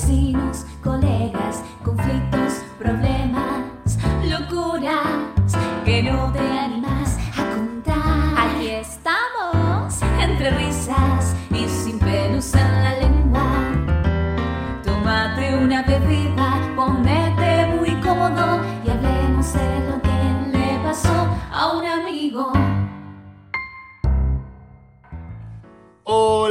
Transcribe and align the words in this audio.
vecinos, 0.00 0.64
colegas, 0.82 1.62
conflictos, 1.84 2.62
problemas, 2.78 3.98
locuras 4.24 5.52
que 5.84 6.02
no 6.02 6.32
te 6.32 6.59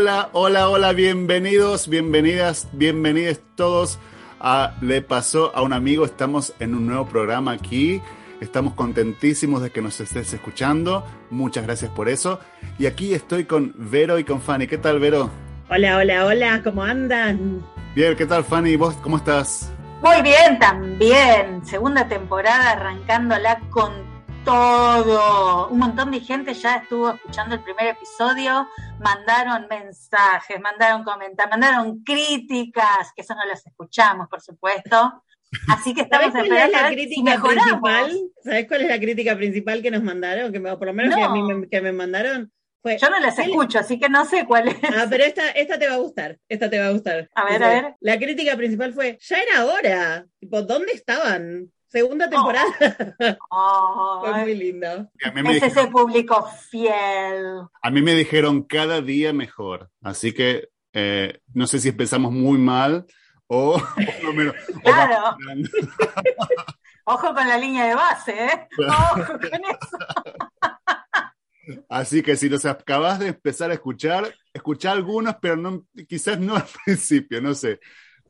Hola, 0.02 0.30
hola, 0.31 0.70
hola, 0.70 0.94
bienvenidos, 0.94 1.89
bienvenidas, 1.89 2.70
bienvenidos 2.71 3.41
todos 3.55 3.99
a 4.39 4.77
Le 4.80 5.02
pasó 5.02 5.53
a 5.53 5.62
un 5.62 5.73
amigo. 5.73 6.05
Estamos 6.05 6.53
en 6.62 6.73
un 6.73 6.88
nuevo 6.88 7.05
programa 7.05 7.52
aquí. 7.52 8.02
Estamos 8.39 8.75
contentísimos 8.75 9.62
de 9.62 9.72
que 9.72 9.81
nos 9.81 9.99
estés 9.99 10.31
escuchando. 10.31 11.05
Muchas 11.30 11.66
gracias 11.66 11.91
por 11.91 12.08
eso. 12.08 12.39
Y 12.77 12.85
aquí 12.85 13.13
estoy 13.13 13.44
con 13.44 13.73
Vero 13.75 14.17
y 14.20 14.23
con 14.23 14.39
Fanny. 14.39 14.67
¿Qué 14.67 14.77
tal, 14.77 15.02
Vero? 15.02 15.30
Hola, 15.70 15.98
hola, 15.98 16.25
hola, 16.25 16.63
¿cómo 16.63 16.81
andan? 16.81 17.61
Bien, 17.94 18.16
¿qué 18.16 18.25
tal, 18.25 18.45
Fanny? 18.45 18.77
¿Vos 18.77 18.95
cómo 19.03 19.17
estás? 19.17 19.70
Muy 20.02 20.22
bien 20.22 20.58
también. 20.59 21.66
Segunda 21.66 22.08
temporada 22.08 22.72
arrancándola 22.72 23.59
con 23.70 24.09
todo. 24.45 25.67
Un 25.70 25.79
montón 25.79 26.11
de 26.11 26.20
gente 26.21 26.53
ya 26.53 26.77
estuvo 26.77 27.11
escuchando 27.11 27.55
el 27.55 27.61
primer 27.63 27.88
episodio, 27.88 28.67
mandaron 28.99 29.67
mensajes, 29.70 30.59
mandaron 30.59 31.03
comentarios, 31.03 31.52
mandaron 31.52 32.03
críticas, 32.03 33.11
que 33.16 33.22
eso 33.22 33.36
no 33.36 33.45
las 33.45 33.66
escuchamos, 33.66 34.27
por 34.30 34.41
supuesto. 34.41 35.23
Así 35.67 35.94
que 35.95 36.02
estamos 36.02 36.31
¿Sabés 36.31 36.47
cuál 36.47 36.61
es 36.61 36.72
la 36.72 36.89
si 36.89 36.95
crítica 36.95 37.41
principal? 37.41 38.11
¿Sabes 38.44 38.67
cuál 38.67 38.81
es 38.81 38.88
la 38.89 38.99
crítica 38.99 39.36
principal 39.36 39.81
que 39.81 39.91
nos 39.91 40.03
mandaron? 40.03 40.52
Que 40.52 40.59
me- 40.59 40.77
por 40.77 40.88
lo 40.88 40.94
menos 40.94 41.16
que, 41.16 41.23
a 41.23 41.30
mí 41.30 41.42
me, 41.42 41.67
que 41.67 41.81
me 41.81 41.92
mandaron 41.92 42.52
fue. 42.83 42.97
Yo 42.99 43.09
no 43.09 43.19
las 43.19 43.36
¿qué 43.36 43.44
le- 43.45 43.49
escucho, 43.52 43.80
así 43.80 43.99
que 43.99 44.09
no 44.09 44.25
sé 44.25 44.45
cuál 44.45 44.67
es. 44.67 44.77
Ah, 44.95 45.08
pero 45.09 45.23
esta, 45.23 45.49
esta 45.52 45.80
te 45.80 45.88
va 45.88 45.95
a 45.95 45.97
gustar, 45.97 46.38
esta 46.47 46.69
te 46.69 46.80
va 46.80 46.88
a 46.88 46.92
gustar. 46.92 47.30
A 47.33 47.45
ver, 47.45 47.64
a 47.64 47.67
ver. 47.67 47.95
La 47.99 48.17
crítica 48.19 48.55
principal 48.55 48.94
fue, 48.94 49.17
ya 49.19 49.38
era 49.38 49.66
hora. 49.66 50.25
Tipo, 50.39 50.61
¿dónde 50.61 50.92
estaban? 50.94 51.71
Segunda 51.90 52.28
Oh. 52.28 52.30
temporada. 52.30 53.38
Oh, 53.50 54.22
fue 54.23 54.34
muy 54.44 54.56
lindo. 54.56 54.88
A 55.23 55.32
mí, 55.32 55.42
me 55.44 55.52
es 55.52 55.58
ese 55.58 55.66
dijeron, 55.68 55.92
público 55.92 56.48
fiel. 56.70 57.62
a 57.82 57.90
mí 57.92 58.02
me 58.02 58.14
dijeron 58.14 58.64
cada 58.64 59.02
día 59.02 59.34
mejor. 59.34 59.90
Así 60.02 60.32
que 60.34 60.70
eh, 60.94 61.40
no 61.54 61.67
sé 61.67 61.80
si 61.80 61.90
empezamos 61.90 62.32
muy 62.32 62.58
mal 62.60 63.06
o, 63.48 63.82
menos- 64.36 64.56
o 64.76 64.82
Claro. 64.92 65.36
Ojo 67.06 67.34
con 67.34 67.48
la 67.48 67.58
línea 67.58 67.88
de 67.88 67.95
base, 67.95 68.32
¿eh? 68.45 68.67
Ojo 68.88 69.26
con 69.40 69.45
eso. 69.66 69.98
Así 71.88 72.22
que 72.23 72.36
si 72.36 72.50
nos 72.50 72.66
acabas 72.66 73.20
de 73.20 73.28
empezar 73.30 73.70
a 73.72 73.76
escuchar, 73.76 74.34
escuchá 74.54 74.92
algunos, 74.92 75.36
pero 75.42 75.56
no, 75.56 75.86
quizás 76.08 76.40
no 76.40 76.56
al 76.56 76.66
principio, 76.86 77.42
no 77.42 77.54
sé. 77.56 77.80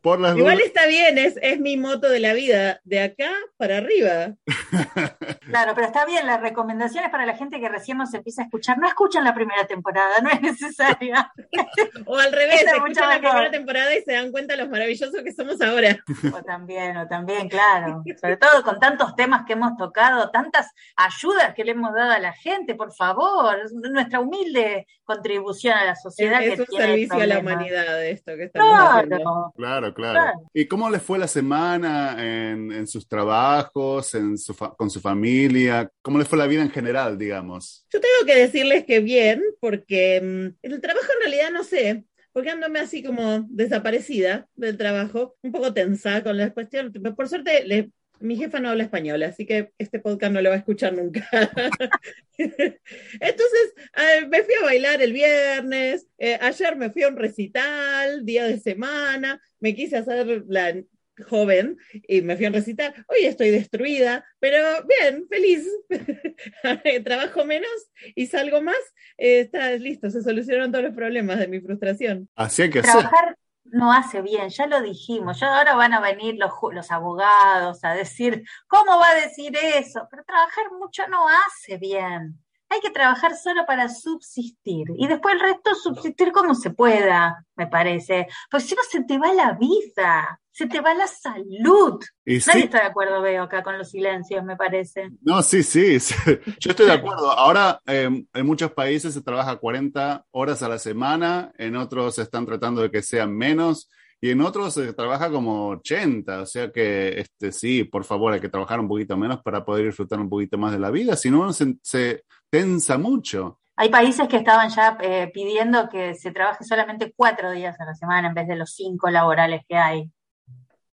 Por 0.02 0.20
las 0.22 0.38
Igual 0.38 0.56
dudas- 0.56 0.68
está 0.68 0.86
bien, 0.88 1.18
es, 1.18 1.38
es 1.42 1.60
mi 1.60 1.76
moto 1.76 2.10
de 2.10 2.20
la 2.22 2.34
vida, 2.34 2.80
de 2.84 3.02
acá 3.02 3.32
para 3.58 3.78
arriba. 3.78 4.34
Claro, 5.50 5.72
pero 5.74 5.88
está 5.88 6.06
bien, 6.06 6.28
las 6.28 6.42
recomendaciones 6.42 7.10
para 7.10 7.26
la 7.26 7.36
gente 7.36 7.60
que 7.60 7.68
recién 7.70 7.98
nos 7.98 8.14
empieza 8.14 8.44
a 8.44 8.46
escuchar. 8.46 8.78
No 8.78 8.88
escuchan 8.88 9.24
la 9.24 9.34
primera 9.34 9.66
temporada, 9.66 10.20
no 10.22 10.30
es 10.30 10.42
necesaria. 10.42 11.32
O 12.06 12.18
al 12.18 12.32
revés, 12.32 12.62
Esa 12.62 12.72
es 12.72 12.78
escuchan 12.78 13.10
la 13.10 13.16
mejor. 13.16 13.32
primera 13.32 13.52
temporada 13.52 13.96
y 13.96 14.02
se 14.04 14.14
dan 14.14 14.32
cuenta 14.32 14.56
los 14.56 14.70
maravillosos 14.70 15.24
que 15.24 15.34
somos 15.34 15.60
ahora. 15.62 15.98
O 16.40 16.44
también, 16.44 16.98
o 16.98 17.08
también, 17.08 17.50
claro. 17.50 18.04
Sobre 18.22 18.38
todo 18.38 18.62
con 18.64 18.80
tantos 18.80 19.16
temas 19.16 19.44
que 19.48 19.54
hemos 19.54 19.76
tocado, 19.76 20.30
tantas 20.30 20.68
ayudas 20.96 21.54
que 21.56 21.64
le 21.64 21.72
hemos 21.72 21.94
dado 21.96 22.12
a 22.12 22.20
la 22.20 22.34
gente, 22.34 22.76
por 22.76 22.94
favor. 22.94 23.58
Es 23.66 23.74
nuestra 23.74 24.20
humilde 24.20 24.86
contribución 25.04 25.76
a 25.76 25.86
la 25.86 25.96
sociedad. 25.96 26.44
Es, 26.44 26.56
que 26.56 26.62
un 26.62 26.68
tiene 26.68 26.86
servicio 26.86 27.16
a 27.22 27.26
la 27.26 27.40
humanidad 27.40 28.06
esto 28.06 28.36
que 28.36 28.44
estamos 28.44 28.78
haciendo. 28.80 29.52
Claro. 29.56 29.89
Claro. 29.94 30.42
¿Y 30.54 30.66
cómo 30.68 30.90
les 30.90 31.02
fue 31.02 31.18
la 31.20 31.28
semana 31.28 32.16
en, 32.20 32.72
en 32.72 32.88
sus 32.88 33.08
trabajos, 33.08 34.14
en 34.16 34.38
su 34.38 34.56
con 34.56 34.90
su 34.90 35.00
familia? 35.00 35.92
¿Cómo 36.02 36.18
les 36.20 36.28
fue 36.28 36.38
la 36.38 36.48
vida 36.48 36.62
en 36.62 36.72
general, 36.72 37.18
digamos? 37.18 37.86
Yo 37.92 38.00
tengo 38.00 38.26
que 38.26 38.40
decirles 38.40 38.86
que 38.86 39.00
bien, 39.00 39.42
porque 39.60 40.22
mm, 40.22 40.58
el 40.66 40.82
trabajo 40.82 41.08
en 41.14 41.20
realidad 41.30 41.52
no 41.52 41.64
sé, 41.64 42.06
porque 42.32 42.50
andome 42.52 42.80
así 42.80 43.04
como 43.04 43.46
desaparecida 43.50 44.48
del 44.56 44.78
trabajo, 44.78 45.36
un 45.42 45.52
poco 45.52 45.74
tensa 45.74 46.24
con 46.24 46.38
la 46.38 46.54
cuestión. 46.54 46.92
Por 47.16 47.28
suerte, 47.28 47.66
le- 47.66 47.92
mi 48.20 48.38
jefa 48.38 48.60
no 48.60 48.70
habla 48.70 48.84
español, 48.84 49.24
así 49.24 49.46
que 49.46 49.72
este 49.78 50.00
podcast 50.00 50.34
no 50.34 50.42
lo 50.42 50.50
va 50.50 50.56
a 50.56 50.60
escuchar 50.60 50.94
nunca. 50.94 51.28
Entonces, 52.38 53.74
eh, 53.98 54.28
me 54.30 54.44
fui 54.44 54.54
a 54.62 54.66
bailar 54.66 55.02
el 55.02 55.14
viernes, 55.14 56.08
eh, 56.18 56.38
ayer 56.42 56.76
me 56.76 56.90
fui 56.90 57.04
a 57.04 57.08
un 57.08 57.18
recital, 57.18 58.26
día 58.26 58.46
de 58.46 58.60
semana, 58.60 59.42
me 59.60 59.76
quise 59.76 59.98
hacer 59.98 60.44
la 60.48 60.76
joven 61.24 61.78
y 62.08 62.22
me 62.22 62.36
fui 62.36 62.46
a 62.46 62.50
un 62.50 62.54
recital. 62.54 62.94
Hoy 63.08 63.26
estoy 63.26 63.50
destruida, 63.50 64.26
pero 64.40 64.58
bien, 64.86 65.28
feliz. 65.28 65.68
Trabajo 67.04 67.46
menos 67.46 67.70
y 68.16 68.28
salgo 68.28 68.62
más. 68.62 68.78
Eh, 69.18 69.42
está 69.42 69.72
listo, 69.74 70.10
se 70.10 70.22
solucionaron 70.22 70.72
todos 70.72 70.86
los 70.86 70.96
problemas 70.96 71.40
de 71.40 71.48
mi 71.48 71.60
frustración. 71.60 72.30
Así 72.36 72.64
hay 72.64 72.70
que 72.70 72.80
hacer. 72.80 72.92
Trabajar 72.92 73.38
no 73.72 73.92
hace 73.94 74.22
bien, 74.22 74.50
ya 74.50 74.68
lo 74.68 74.82
dijimos. 74.82 75.40
Ya 75.40 75.58
ahora 75.58 75.76
van 75.76 75.94
a 75.94 76.00
venir 76.00 76.36
los, 76.38 76.52
los 76.72 76.92
abogados 76.92 77.84
a 77.84 77.94
decir, 77.94 78.44
¿cómo 78.68 78.98
va 79.00 79.10
a 79.10 79.16
decir 79.16 79.56
eso? 79.58 80.08
Pero 80.10 80.24
trabajar 80.24 80.72
mucho 80.80 81.08
no 81.08 81.26
hace 81.28 81.78
bien. 81.78 82.40
Hay 82.70 82.82
que 82.82 82.92
trabajar 82.92 83.36
solo 83.36 83.66
para 83.66 83.90
subsistir 83.90 84.88
y 84.96 85.08
después 85.08 85.34
el 85.36 85.42
resto 85.42 85.74
subsistir 85.74 86.32
como 86.32 86.54
se 86.54 86.70
pueda, 86.70 87.44
me 87.56 87.66
parece. 87.68 88.28
Porque 88.50 88.68
si 88.68 88.76
no 88.76 88.82
se 88.90 89.04
te 89.04 89.18
va 89.18 89.34
la 89.34 89.54
vida, 89.54 90.40
se 90.60 90.68
te 90.68 90.82
va 90.82 90.94
la 90.94 91.08
salud. 91.08 92.04
Y 92.26 92.40
Nadie 92.40 92.42
sí, 92.42 92.60
está 92.64 92.82
de 92.82 92.88
acuerdo, 92.88 93.22
veo 93.22 93.44
acá 93.44 93.64
con 93.64 93.78
los 93.78 93.92
silencios, 93.92 94.44
me 94.44 94.58
parece. 94.58 95.10
no, 95.22 95.42
sí, 95.42 95.64
sí. 95.64 95.98
Yo 96.60 96.72
estoy 96.72 96.88
de 96.88 96.92
acuerdo. 96.92 97.32
Ahora 97.32 97.80
eh, 97.88 98.26
en 98.34 98.46
muchos 98.46 98.74
países 98.74 99.14
se 99.14 99.22
trabaja 99.22 99.56
40 99.56 100.26
horas 100.32 100.62
a 100.62 100.68
la 100.68 100.78
semana, 100.78 101.54
en 101.58 101.78
otros 101.78 102.20
están 102.20 102.46
tratando 102.46 102.82
de 102.82 102.92
que 102.92 103.02
sean 103.02 103.34
menos 103.34 103.90
y 104.20 104.32
en 104.32 104.42
otros 104.42 104.74
se 104.74 104.92
trabaja 104.92 105.32
como 105.32 105.70
80. 105.70 106.42
O 106.42 106.46
sea 106.46 106.70
que 106.74 107.22
este, 107.22 107.54
sí, 107.54 107.86
por 107.86 108.04
favor, 108.04 108.34
hay 108.34 108.42
que 108.42 108.50
trabajar 108.50 108.82
un 108.82 108.90
poquito 108.90 109.16
menos 109.16 109.42
para 109.42 109.64
poder 109.64 109.86
disfrutar 109.86 110.20
un 110.20 110.28
poquito 110.28 110.58
más 110.58 110.74
de 110.74 110.80
la 110.80 110.92
vida. 110.92 111.16
Si 111.16 111.32
no, 111.32 111.40
uno 111.40 111.54
se, 111.54 111.76
se 111.82 112.26
tensa 112.50 112.98
mucho. 112.98 113.62
Hay 113.78 113.88
países 113.88 114.28
que 114.28 114.36
estaban 114.36 114.70
ya 114.72 114.98
eh, 115.00 115.32
pidiendo 115.34 115.88
que 115.88 116.16
se 116.16 116.32
trabaje 116.32 116.66
solamente 116.66 117.14
cuatro 117.16 117.50
días 117.52 117.80
a 117.80 117.86
la 117.86 117.96
semana 117.96 118.28
en 118.28 118.34
vez 118.34 118.46
de 118.46 118.58
los 118.58 118.74
cinco 118.74 119.10
laborales 119.10 119.62
que 119.70 119.78
hay. 119.78 120.12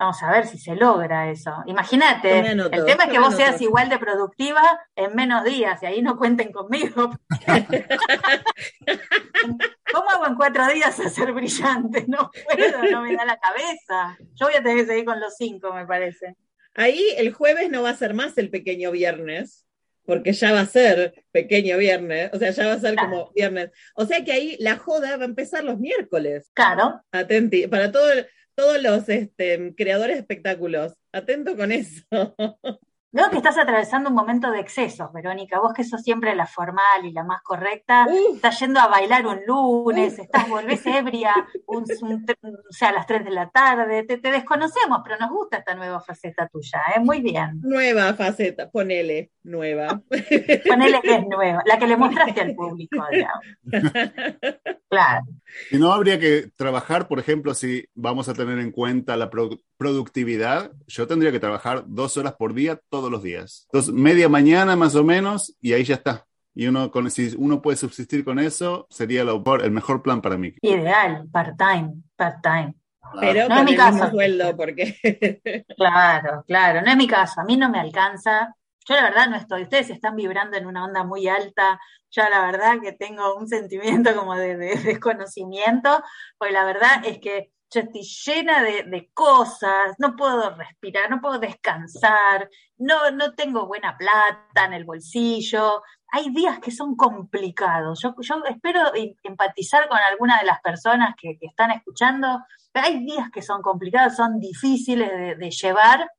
Vamos 0.04 0.22
a 0.22 0.32
ver 0.32 0.48
si 0.48 0.58
se 0.58 0.76
logra 0.76 1.32
eso. 1.32 1.64
Imagínate, 1.66 2.40
el 2.40 2.86
tema 2.86 3.06
es 3.06 3.10
que 3.10 3.20
vos 3.20 3.38
seas 3.38 3.62
igual 3.62 3.88
de 3.88 3.98
productiva 3.98 4.62
en 4.98 5.16
menos 5.16 5.46
días 5.46 5.82
y 5.82 5.86
ahí 5.86 6.02
no 6.02 6.18
cuenten 6.18 6.52
conmigo. 6.52 7.18
¿Cómo 9.94 10.10
hago 10.10 10.28
en 10.28 10.36
cuatro 10.36 10.68
días 10.68 11.00
a 11.00 11.08
ser 11.08 11.32
brillante? 11.32 12.04
No 12.10 12.30
puedo, 12.32 12.84
no 12.92 13.04
me 13.04 13.16
da 13.16 13.24
la 13.24 13.38
cabeza. 13.38 14.18
Yo 14.34 14.48
voy 14.48 14.56
a 14.56 14.62
tener 14.62 14.80
que 14.80 14.88
seguir 14.88 15.06
con 15.06 15.22
los 15.22 15.38
cinco, 15.38 15.74
me 15.74 15.86
parece. 15.86 16.36
Ahí 16.76 17.02
el 17.16 17.32
jueves 17.32 17.72
no 17.72 17.84
va 17.84 17.92
a 17.92 17.96
ser 17.96 18.14
más 18.14 18.38
el 18.38 18.50
pequeño 18.50 18.92
viernes, 18.92 19.66
porque 20.06 20.34
ya 20.34 20.52
va 20.52 20.60
a 20.60 20.66
ser 20.66 21.24
pequeño 21.32 21.78
viernes, 21.78 22.30
o 22.34 22.40
sea, 22.40 22.52
ya 22.52 22.68
va 22.68 22.74
a 22.74 22.80
ser 22.80 22.98
como 22.98 23.32
viernes. 23.32 23.72
O 23.96 24.04
sea 24.04 24.22
que 24.26 24.34
ahí 24.34 24.58
la 24.60 24.76
joda 24.76 25.16
va 25.16 25.24
a 25.24 25.28
empezar 25.28 25.64
los 25.64 25.80
miércoles. 25.80 26.52
Claro, 26.54 27.02
Atenti, 27.10 27.68
para 27.68 27.90
todo, 27.90 28.12
todos 28.56 28.82
los 28.82 29.08
este, 29.10 29.74
creadores 29.76 30.16
de 30.16 30.22
espectáculos, 30.22 30.94
atento 31.12 31.56
con 31.56 31.72
eso. 31.72 32.04
Veo 33.16 33.30
que 33.30 33.38
estás 33.38 33.60
atravesando 33.60 34.10
un 34.10 34.16
momento 34.16 34.50
de 34.50 34.60
excesos, 34.60 35.14
Verónica. 35.14 35.60
Vos 35.60 35.72
que 35.74 35.84
sos 35.84 36.02
siempre 36.02 36.34
la 36.34 36.48
formal 36.48 37.06
y 37.06 37.12
la 37.12 37.24
más 37.24 37.44
correcta, 37.44 38.08
Uf. 38.10 38.36
estás 38.38 38.60
yendo 38.60 38.80
a 38.80 38.88
bailar 38.88 39.28
un 39.28 39.40
lunes, 39.46 40.14
Uf. 40.14 40.20
estás, 40.22 40.50
volvés 40.50 40.84
ebria, 40.88 41.32
un, 41.68 41.84
o 41.84 42.72
sea, 42.74 42.90
a 42.90 42.94
las 42.94 43.06
3 43.06 43.24
de 43.24 43.30
la 43.30 43.50
tarde, 43.52 44.02
te, 44.04 44.18
te 44.18 44.32
desconocemos, 44.32 45.02
pero 45.04 45.18
nos 45.20 45.30
gusta 45.30 45.58
esta 45.58 45.76
nueva 45.76 46.02
faceta 46.02 46.48
tuya, 46.48 46.82
¿eh? 46.96 47.00
Muy 47.02 47.22
bien. 47.22 47.60
Nueva 47.62 48.16
faceta, 48.16 48.72
ponele, 48.72 49.30
nueva. 49.44 50.02
Ponele 50.68 51.00
que 51.02 51.16
es 51.16 51.28
nueva, 51.28 51.62
la 51.68 51.78
que 51.78 51.86
le 51.86 51.98
mostraste 51.98 52.42
al 52.42 52.56
público, 52.56 52.98
digamos. 53.12 53.46
Claro. 54.90 55.24
Si 55.72 55.78
no, 55.80 55.92
habría 55.92 56.20
que 56.20 56.52
trabajar, 56.56 57.08
por 57.08 57.18
ejemplo, 57.18 57.56
si 57.56 57.84
vamos 57.96 58.30
a 58.30 58.36
tener 58.36 58.60
en 58.60 58.72
cuenta 58.72 59.18
la 59.18 59.32
pro- 59.32 59.58
productividad, 59.76 60.72
yo 60.86 61.08
tendría 61.08 61.32
que 61.32 61.40
trabajar 61.40 61.86
dos 61.88 62.16
horas 62.18 62.34
por 62.34 62.54
día 62.54 62.80
todos 63.04 63.12
los 63.12 63.24
días. 63.24 63.68
Entonces, 63.72 63.94
media 63.94 64.30
mañana 64.30 64.76
más 64.76 64.96
o 64.96 65.04
menos, 65.04 65.56
y 65.62 65.74
ahí 65.74 65.84
ya 65.84 65.96
está. 65.96 66.26
Y 66.56 66.68
uno, 66.68 66.90
con, 66.92 67.10
si 67.12 67.34
uno 67.38 67.62
puede 67.62 67.78
subsistir 67.78 68.24
con 68.24 68.40
eso, 68.40 68.88
sería 68.90 69.24
lo, 69.24 69.44
el 69.62 69.72
mejor 69.72 70.02
plan 70.02 70.22
para 70.22 70.38
mí. 70.38 70.54
Ideal, 70.62 71.28
part-time, 71.32 71.96
part-time. 72.16 72.76
Pero 73.20 73.50
No 73.50 73.56
es 73.56 73.58
con 73.58 73.66
mi 73.66 73.72
el 73.72 73.78
caso. 73.78 73.94
mismo 73.96 74.10
sueldo, 74.12 74.56
porque 74.56 74.98
Claro, 75.78 76.44
claro, 76.48 76.82
no 76.82 76.92
es 76.92 76.98
mi 76.98 77.08
caso, 77.08 77.42
a 77.42 77.44
mí 77.44 77.58
no 77.58 77.70
me 77.70 77.80
alcanza. 77.80 78.56
Yo 78.88 78.96
la 78.96 79.04
verdad 79.04 79.28
no 79.30 79.36
estoy, 79.36 79.64
ustedes 79.64 79.90
están 79.90 80.16
vibrando 80.16 80.58
en 80.58 80.66
una 80.66 80.84
onda 80.86 81.04
muy 81.04 81.28
alta, 81.28 81.80
yo 82.12 82.24
la 82.30 82.46
verdad 82.46 82.80
que 82.82 82.92
tengo 82.94 83.36
un 83.36 83.48
sentimiento 83.48 84.16
como 84.16 84.36
de, 84.36 84.58
de 84.58 84.76
desconocimiento, 84.76 86.02
porque 86.38 86.54
la 86.54 86.66
verdad 86.66 87.04
es 87.06 87.20
que 87.20 87.52
yo 87.74 87.82
estoy 87.82 88.04
llena 88.04 88.62
de, 88.62 88.84
de 88.84 89.10
cosas, 89.14 89.96
no 89.98 90.16
puedo 90.16 90.56
respirar, 90.56 91.10
no 91.10 91.22
puedo 91.22 91.40
descansar, 91.40 92.50
no, 92.78 93.12
no 93.12 93.34
tengo 93.34 93.66
buena 93.68 93.98
plata 93.98 94.66
en 94.66 94.74
el 94.74 94.86
bolsillo, 94.86 95.82
hay 96.12 96.30
días 96.30 96.60
que 96.60 96.72
son 96.72 96.96
complicados. 96.96 98.02
Yo, 98.02 98.14
espero 98.48 98.94
em- 98.96 99.16
empatizar 99.24 99.88
con 99.88 99.98
alguna 99.98 100.40
de 100.40 100.46
las 100.46 100.62
personas 100.62 101.16
que, 101.20 101.38
que 101.40 101.48
están 101.48 101.72
escuchando, 101.72 102.40
pero 102.72 102.88
hay 102.88 103.04
días 103.06 103.30
que 103.32 103.42
son 103.42 103.62
complicados, 103.62 104.16
son 104.16 104.40
difíciles 104.40 105.10
de, 105.10 105.36
de 105.36 105.52
llevar 105.52 106.10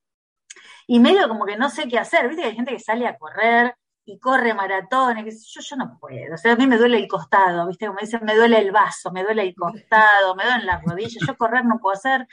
y 0.86 1.00
medio 1.00 1.28
como 1.28 1.46
que 1.46 1.56
no 1.56 1.70
sé 1.70 1.88
qué 1.88 1.98
hacer. 1.98 2.28
Viste 2.28 2.42
que 2.42 2.48
hay 2.48 2.56
gente 2.56 2.72
que 2.72 2.80
sale 2.80 3.06
a 3.06 3.16
correr 3.16 3.74
y 4.06 4.18
corre 4.18 4.52
maratones, 4.54 5.24
qué 5.24 5.32
sé 5.32 5.46
yo, 5.48 5.60
yo 5.62 5.76
no 5.76 5.98
puedo. 5.98 6.34
O 6.34 6.36
sea, 6.36 6.52
a 6.52 6.56
mí 6.56 6.66
me 6.66 6.76
duele 6.76 6.98
el 6.98 7.08
costado, 7.08 7.66
¿viste? 7.68 7.86
Como 7.86 7.98
dicen, 8.00 8.20
me 8.24 8.34
duele 8.36 8.58
el 8.58 8.70
vaso, 8.72 9.10
me 9.12 9.22
duele 9.24 9.42
el 9.42 9.54
costado, 9.56 10.34
me 10.36 10.44
duelen 10.44 10.66
las 10.66 10.82
rodillas. 10.84 11.24
Yo 11.26 11.36
correr 11.36 11.64
no 11.64 11.78
puedo 11.80 11.94
hacer. 11.96 12.26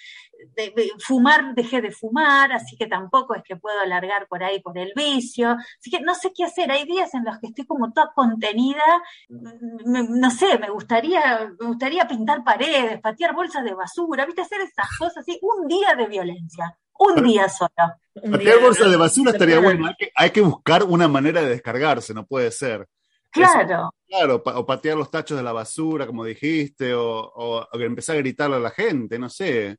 De- 0.55 0.73
de- 0.75 0.91
fumar, 0.99 1.53
dejé 1.55 1.81
de 1.81 1.91
fumar, 1.91 2.51
así 2.51 2.75
que 2.75 2.87
tampoco 2.87 3.35
es 3.35 3.43
que 3.43 3.55
puedo 3.55 3.79
alargar 3.79 4.27
por 4.27 4.43
ahí 4.43 4.59
por 4.61 4.77
el 4.77 4.91
vicio. 4.95 5.51
Así 5.79 5.89
que 5.91 6.01
no 6.01 6.15
sé 6.15 6.31
qué 6.35 6.43
hacer. 6.45 6.71
Hay 6.71 6.85
días 6.85 7.13
en 7.13 7.23
los 7.25 7.37
que 7.39 7.47
estoy 7.47 7.65
como 7.65 7.91
toda 7.93 8.11
contenida. 8.13 8.83
Me- 9.29 10.03
no 10.09 10.29
sé, 10.31 10.57
me 10.59 10.69
gustaría, 10.69 11.51
me 11.59 11.67
gustaría 11.67 12.07
pintar 12.07 12.43
paredes, 12.43 12.99
patear 13.01 13.33
bolsas 13.33 13.63
de 13.63 13.73
basura, 13.73 14.25
¿viste? 14.25 14.41
Hacer 14.41 14.61
esas 14.61 14.87
cosas 14.97 15.17
así. 15.19 15.39
Un 15.41 15.67
día 15.67 15.95
de 15.95 16.07
violencia. 16.07 16.77
Un 17.09 17.23
día 17.23 17.47
solo. 17.49 17.71
Patear 18.31 18.59
bolsa 18.59 18.87
de 18.89 18.97
basura 18.97 19.31
estaría 19.31 19.59
bueno. 19.59 19.87
Hay 19.87 19.95
que, 19.97 20.11
hay 20.15 20.29
que 20.31 20.41
buscar 20.41 20.83
una 20.83 21.07
manera 21.07 21.41
de 21.41 21.49
descargarse, 21.49 22.13
no 22.13 22.25
puede 22.25 22.51
ser. 22.51 22.85
Claro. 23.31 23.93
Claro, 24.07 24.43
pa- 24.43 24.57
o 24.59 24.65
patear 24.65 24.97
los 24.97 25.09
tachos 25.09 25.37
de 25.37 25.43
la 25.43 25.53
basura, 25.53 26.05
como 26.05 26.25
dijiste, 26.25 26.93
o, 26.93 27.03
o- 27.33 27.67
o 27.71 27.79
empezar 27.79 28.17
a 28.17 28.19
gritarle 28.19 28.57
a 28.57 28.59
la 28.59 28.71
gente, 28.71 29.17
no 29.17 29.29
sé. 29.29 29.77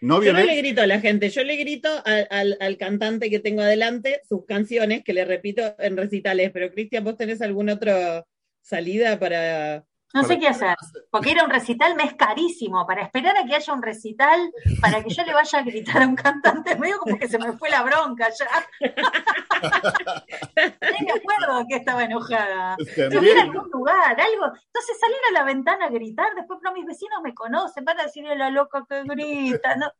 No 0.00 0.22
Yo 0.22 0.32
no 0.32 0.40
le 0.40 0.56
grito 0.56 0.80
a 0.82 0.86
la 0.86 1.00
gente, 1.00 1.28
yo 1.30 1.42
le 1.44 1.56
grito 1.56 1.88
al, 2.04 2.26
al- 2.30 2.56
al 2.60 2.76
cantante 2.78 3.30
que 3.30 3.38
tengo 3.40 3.62
adelante 3.62 4.20
sus 4.28 4.44
canciones 4.46 5.02
que 5.04 5.12
le 5.14 5.24
repito 5.24 5.62
en 5.78 5.96
recitales. 5.96 6.50
Pero 6.52 6.70
Cristian, 6.70 7.04
¿vos 7.04 7.16
tenés 7.16 7.40
alguna 7.42 7.74
otra 7.74 8.24
salida 8.62 9.18
para...? 9.18 9.84
No 10.16 10.24
sé 10.24 10.38
qué 10.38 10.48
hacer, 10.48 10.74
porque 11.10 11.32
ir 11.32 11.40
a 11.40 11.44
un 11.44 11.50
recital 11.50 11.94
me 11.94 12.04
es 12.04 12.14
carísimo. 12.14 12.86
Para 12.86 13.02
esperar 13.02 13.36
a 13.36 13.44
que 13.44 13.54
haya 13.54 13.74
un 13.74 13.82
recital, 13.82 14.50
para 14.80 15.02
que 15.02 15.10
yo 15.10 15.22
le 15.24 15.34
vaya 15.34 15.58
a 15.58 15.62
gritar 15.62 16.02
a 16.02 16.06
un 16.06 16.16
cantante, 16.16 16.74
medio 16.76 16.98
como 16.98 17.18
que 17.18 17.28
se 17.28 17.38
me 17.38 17.52
fue 17.52 17.68
la 17.68 17.82
bronca 17.82 18.30
ya. 18.30 18.46
Ni 20.80 21.06
me 21.06 21.12
acuerdo 21.12 21.66
que 21.68 21.76
estaba 21.76 22.04
enojada. 22.04 22.78
Pero 22.96 23.22
ir 23.22 23.38
a 23.38 23.42
algún 23.42 23.68
lugar, 23.70 24.18
algo. 24.18 24.46
Entonces 24.46 24.98
salir 24.98 25.18
a 25.28 25.32
la 25.34 25.44
ventana 25.44 25.84
a 25.84 25.90
gritar, 25.90 26.34
después, 26.34 26.60
pero 26.62 26.74
mis 26.74 26.86
vecinos 26.86 27.20
me 27.22 27.34
conocen, 27.34 27.84
van 27.84 28.00
a 28.00 28.04
decirle 28.04 28.36
la 28.36 28.48
loca 28.48 28.86
que 28.88 29.02
grita. 29.04 29.76
No, 29.76 29.90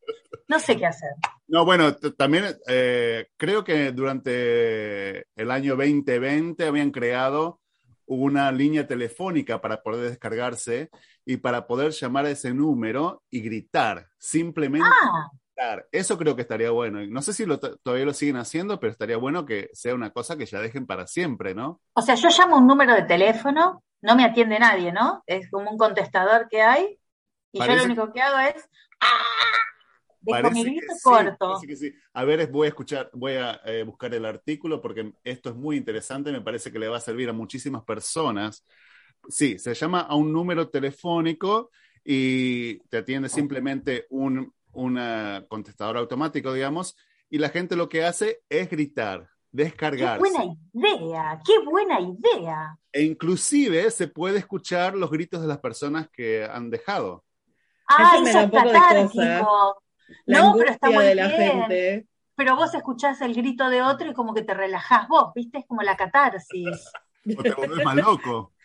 no 0.48 0.58
sé 0.58 0.78
qué 0.78 0.86
hacer. 0.86 1.10
No, 1.46 1.66
bueno, 1.66 1.94
también 2.16 2.56
eh, 2.66 3.28
creo 3.36 3.64
que 3.64 3.92
durante 3.92 5.26
el 5.36 5.50
año 5.50 5.76
2020 5.76 6.66
habían 6.66 6.90
creado 6.90 7.60
una 8.06 8.50
línea 8.52 8.86
telefónica 8.86 9.60
para 9.60 9.82
poder 9.82 10.10
descargarse 10.10 10.90
y 11.24 11.38
para 11.38 11.66
poder 11.66 11.92
llamar 11.92 12.26
a 12.26 12.30
ese 12.30 12.54
número 12.54 13.22
y 13.30 13.40
gritar, 13.40 14.08
simplemente 14.18 14.88
Ah, 14.88 15.28
gritar. 15.56 15.86
Eso 15.90 16.16
creo 16.18 16.36
que 16.36 16.42
estaría 16.42 16.70
bueno. 16.70 17.04
No 17.06 17.22
sé 17.22 17.32
si 17.32 17.46
lo 17.46 17.58
todavía 17.58 18.04
lo 18.04 18.14
siguen 18.14 18.36
haciendo, 18.36 18.78
pero 18.78 18.92
estaría 18.92 19.16
bueno 19.16 19.44
que 19.46 19.70
sea 19.72 19.94
una 19.94 20.10
cosa 20.10 20.36
que 20.36 20.46
ya 20.46 20.60
dejen 20.60 20.86
para 20.86 21.06
siempre, 21.06 21.54
¿no? 21.54 21.80
o 21.94 22.02
sea, 22.02 22.14
yo 22.14 22.28
llamo 22.28 22.58
un 22.58 22.66
número 22.66 22.94
de 22.94 23.02
teléfono, 23.02 23.82
no 24.02 24.16
me 24.16 24.24
atiende 24.24 24.58
nadie, 24.58 24.92
¿no? 24.92 25.22
Es 25.26 25.50
como 25.50 25.70
un 25.70 25.78
contestador 25.78 26.48
que 26.48 26.62
hay, 26.62 26.98
y 27.52 27.58
yo 27.58 27.74
lo 27.74 27.84
único 27.84 28.12
que 28.12 28.20
hago 28.20 28.38
es. 28.38 28.68
¡Ah! 29.00 29.12
Grito 30.26 30.94
sí, 30.94 31.00
corto. 31.02 31.60
que 31.66 31.76
sí. 31.76 31.92
A 32.14 32.24
ver, 32.24 32.46
voy 32.50 32.66
a 32.66 32.68
escuchar, 32.68 33.10
voy 33.12 33.34
a 33.34 33.60
eh, 33.64 33.82
buscar 33.84 34.12
el 34.14 34.24
artículo 34.24 34.80
porque 34.80 35.12
esto 35.24 35.50
es 35.50 35.56
muy 35.56 35.76
interesante, 35.76 36.32
me 36.32 36.40
parece 36.40 36.72
que 36.72 36.78
le 36.78 36.88
va 36.88 36.96
a 36.98 37.00
servir 37.00 37.28
a 37.28 37.32
muchísimas 37.32 37.82
personas. 37.84 38.64
Sí, 39.28 39.58
se 39.58 39.74
llama 39.74 40.00
a 40.00 40.14
un 40.14 40.32
número 40.32 40.68
telefónico 40.68 41.70
y 42.04 42.78
te 42.88 42.98
atiende 42.98 43.28
simplemente 43.28 44.06
un 44.10 44.52
una 44.72 45.44
contestador 45.48 45.96
automático, 45.96 46.52
digamos, 46.52 46.96
y 47.30 47.38
la 47.38 47.48
gente 47.48 47.76
lo 47.76 47.88
que 47.88 48.04
hace 48.04 48.42
es 48.48 48.68
gritar, 48.68 49.20
Qué 49.20 49.28
descargarse. 49.50 50.18
buena 50.18 50.44
idea, 50.74 51.40
qué 51.44 51.58
buena 51.64 51.98
idea. 52.00 52.78
E 52.92 53.02
inclusive 53.02 53.90
se 53.90 54.08
puede 54.08 54.38
escuchar 54.38 54.94
los 54.96 55.10
gritos 55.10 55.40
de 55.40 55.48
las 55.48 55.58
personas 55.58 56.08
que 56.10 56.44
han 56.44 56.70
dejado. 56.70 57.24
Ah, 57.88 58.14
Eso 58.14 58.22
me 58.22 58.30
eso 58.30 58.38
da 58.38 58.44
es 58.44 58.44
un 58.44 58.50
poco 58.50 58.68
de 58.68 58.72
catártico. 58.72 59.82
La 60.26 60.40
No, 60.40 60.54
pero 60.56 60.70
está 60.70 60.88
de 60.88 61.14
la 61.14 61.28
bien. 61.28 61.40
gente. 61.40 62.06
Pero 62.36 62.54
vos 62.54 62.74
escuchás 62.74 63.20
el 63.22 63.34
grito 63.34 63.68
de 63.70 63.82
otro 63.82 64.10
y 64.10 64.14
como 64.14 64.34
que 64.34 64.42
te 64.42 64.54
relajás 64.54 65.08
vos, 65.08 65.32
¿viste? 65.34 65.58
Es 65.58 65.66
como 65.66 65.82
la 65.82 65.96
catarsis. 65.96 66.90
O 67.36 67.42
te 67.42 67.50
volvés 67.52 67.84
más 67.84 67.96
loco. 67.96 68.52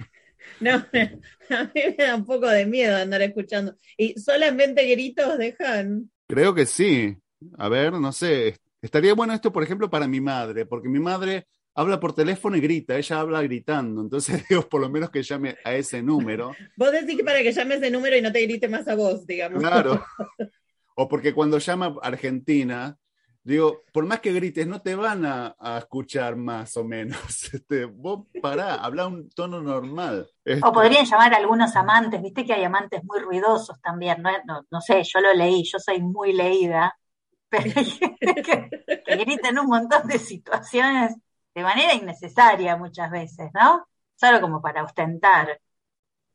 No, 0.59 0.73
a 0.73 1.63
mí 1.73 1.81
me 1.97 2.03
da 2.03 2.15
un 2.15 2.25
poco 2.25 2.47
de 2.47 2.65
miedo 2.65 2.97
andar 2.97 3.21
escuchando. 3.21 3.75
Y 3.95 4.19
solamente 4.19 4.83
gritos 4.85 5.37
dejan. 5.37 6.09
Creo 6.27 6.53
que 6.53 6.65
sí. 6.65 7.15
A 7.57 7.69
ver, 7.69 7.93
no 7.93 8.11
sé. 8.11 8.57
Estaría 8.81 9.13
bueno 9.13 9.33
esto, 9.33 9.51
por 9.51 9.63
ejemplo, 9.63 9.89
para 9.89 10.07
mi 10.07 10.19
madre, 10.19 10.65
porque 10.65 10.89
mi 10.89 10.99
madre 10.99 11.47
habla 11.75 11.99
por 11.99 12.13
teléfono 12.13 12.57
y 12.57 12.61
grita, 12.61 12.97
ella 12.97 13.19
habla 13.19 13.41
gritando. 13.43 14.01
Entonces 14.01 14.43
digo, 14.49 14.67
por 14.67 14.81
lo 14.81 14.89
menos 14.89 15.09
que 15.09 15.23
llame 15.23 15.57
a 15.63 15.73
ese 15.75 16.01
número. 16.01 16.53
Vos 16.75 16.91
decís 16.91 17.17
que 17.17 17.23
para 17.23 17.41
que 17.41 17.51
llames 17.51 17.81
de 17.81 17.91
número 17.91 18.17
y 18.17 18.21
no 18.21 18.31
te 18.31 18.41
grite 18.41 18.67
más 18.67 18.87
a 18.87 18.95
vos, 18.95 19.25
digamos. 19.25 19.61
Claro. 19.61 20.03
O 20.95 21.07
porque 21.07 21.33
cuando 21.33 21.57
llama 21.57 21.95
Argentina, 22.01 22.97
digo, 23.43 23.81
por 23.91 24.05
más 24.05 24.19
que 24.19 24.33
grites, 24.33 24.67
no 24.67 24.81
te 24.81 24.95
van 24.95 25.25
a, 25.25 25.55
a 25.59 25.79
escuchar 25.79 26.35
más 26.35 26.77
o 26.77 26.83
menos. 26.83 27.19
Este, 27.53 27.85
vos 27.85 28.27
pará, 28.41 28.75
habla 28.75 29.07
un 29.07 29.29
tono 29.29 29.61
normal. 29.61 30.29
Este, 30.43 30.65
O 30.65 30.71
podrían 30.71 31.05
llamar 31.05 31.33
a 31.33 31.37
algunos 31.37 31.75
amantes, 31.75 32.21
viste 32.21 32.45
que 32.45 32.53
hay 32.53 32.63
amantes 32.63 33.03
muy 33.03 33.19
ruidosos 33.19 33.79
también, 33.81 34.21
no, 34.21 34.31
no, 34.45 34.61
no 34.69 34.81
sé, 34.81 35.03
yo 35.03 35.19
lo 35.19 35.33
leí, 35.33 35.63
yo 35.63 35.79
soy 35.79 36.01
muy 36.01 36.33
leída, 36.33 36.95
pero 37.49 37.71
hay 37.75 37.85
gente 37.85 38.35
que, 38.43 39.01
que 39.05 39.15
gritan 39.17 39.59
un 39.59 39.67
montón 39.67 40.07
de 40.07 40.17
situaciones 40.17 41.15
de 41.53 41.63
manera 41.63 41.93
innecesaria 41.93 42.77
muchas 42.77 43.11
veces, 43.11 43.49
¿no? 43.53 43.85
Solo 44.15 44.39
como 44.39 44.61
para 44.61 44.83
ostentar. 44.83 45.59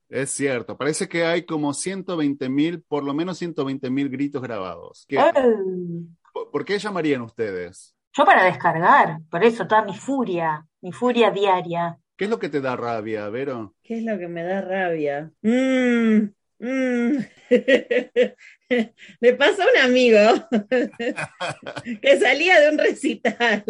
Es 0.09 0.31
cierto, 0.31 0.77
parece 0.77 1.09
que 1.09 1.25
hay 1.25 1.45
como 1.45 1.75
120 1.75 2.49
mil, 2.49 2.83
por 2.83 3.03
lo 3.05 3.13
menos 3.13 3.39
120 3.39 3.91
mil 3.91 4.09
gritos 4.09 4.41
grabados. 4.41 5.05
¿Qué- 5.09 5.19
¡Ey! 5.19 6.07
¿Por 6.53 6.65
qué 6.65 6.79
llamarían 6.79 7.23
ustedes? 7.23 7.95
Yo 8.17 8.25
para 8.25 8.45
descargar, 8.45 9.19
por 9.31 9.45
eso 9.45 9.67
toda 9.67 9.83
mi 9.83 9.95
furia, 9.97 10.67
mi 10.81 10.93
furia 10.93 11.31
diaria. 11.31 11.99
¿Qué 12.17 12.25
es 12.25 12.31
lo 12.31 12.39
que 12.39 12.49
te 12.49 12.61
da 12.61 12.77
rabia, 12.77 13.29
Vero? 13.29 13.75
¿Qué 13.83 13.99
es 13.99 14.05
lo 14.05 14.19
que 14.19 14.29
me 14.29 14.43
da 14.43 14.61
rabia? 14.63 15.31
Mm, 15.43 16.29
mm. 16.61 17.19
Le 19.21 19.35
pasó 19.35 19.63
a 19.63 19.67
un 19.67 19.79
amigo 19.91 20.19
que 22.01 22.21
salía 22.21 22.61
de 22.61 22.71
un 22.71 22.79
recital 22.79 23.65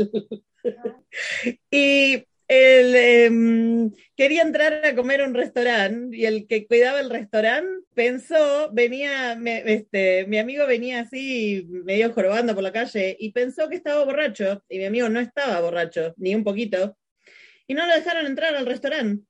y 1.71 2.25
él 2.49 2.95
em, 2.95 3.91
quería 4.17 4.43
entrar 4.43 4.85
a 4.85 4.95
comer 4.95 5.21
a 5.21 5.27
un 5.27 5.35
restaurante 5.35 6.17
y 6.17 6.27
el 6.27 6.47
que 6.47 6.67
cuidaba 6.67 7.01
el 7.01 7.11
restaurante 7.11 7.85
pensó, 7.95 8.71
venía, 8.73 9.35
me- 9.37 9.63
este, 9.73 10.27
mi 10.27 10.39
amigo 10.39 10.67
venía 10.67 11.01
así 11.01 11.67
medio 11.69 12.13
jorobando 12.13 12.55
por 12.55 12.63
la 12.63 12.73
calle 12.73 13.17
y 13.19 13.33
pensó 13.33 13.69
que 13.69 13.77
estaba 13.77 14.05
borracho 14.05 14.63
y 14.69 14.79
mi 14.79 14.85
amigo 14.85 15.09
no 15.09 15.21
estaba 15.21 15.61
borracho, 15.61 16.15
ni 16.19 16.35
un 16.35 16.45
poquito, 16.45 16.97
y 17.67 17.75
no 17.75 17.87
lo 17.87 17.95
dejaron 17.95 18.27
entrar 18.27 18.55
al 18.55 18.67
restaurante. 18.67 19.25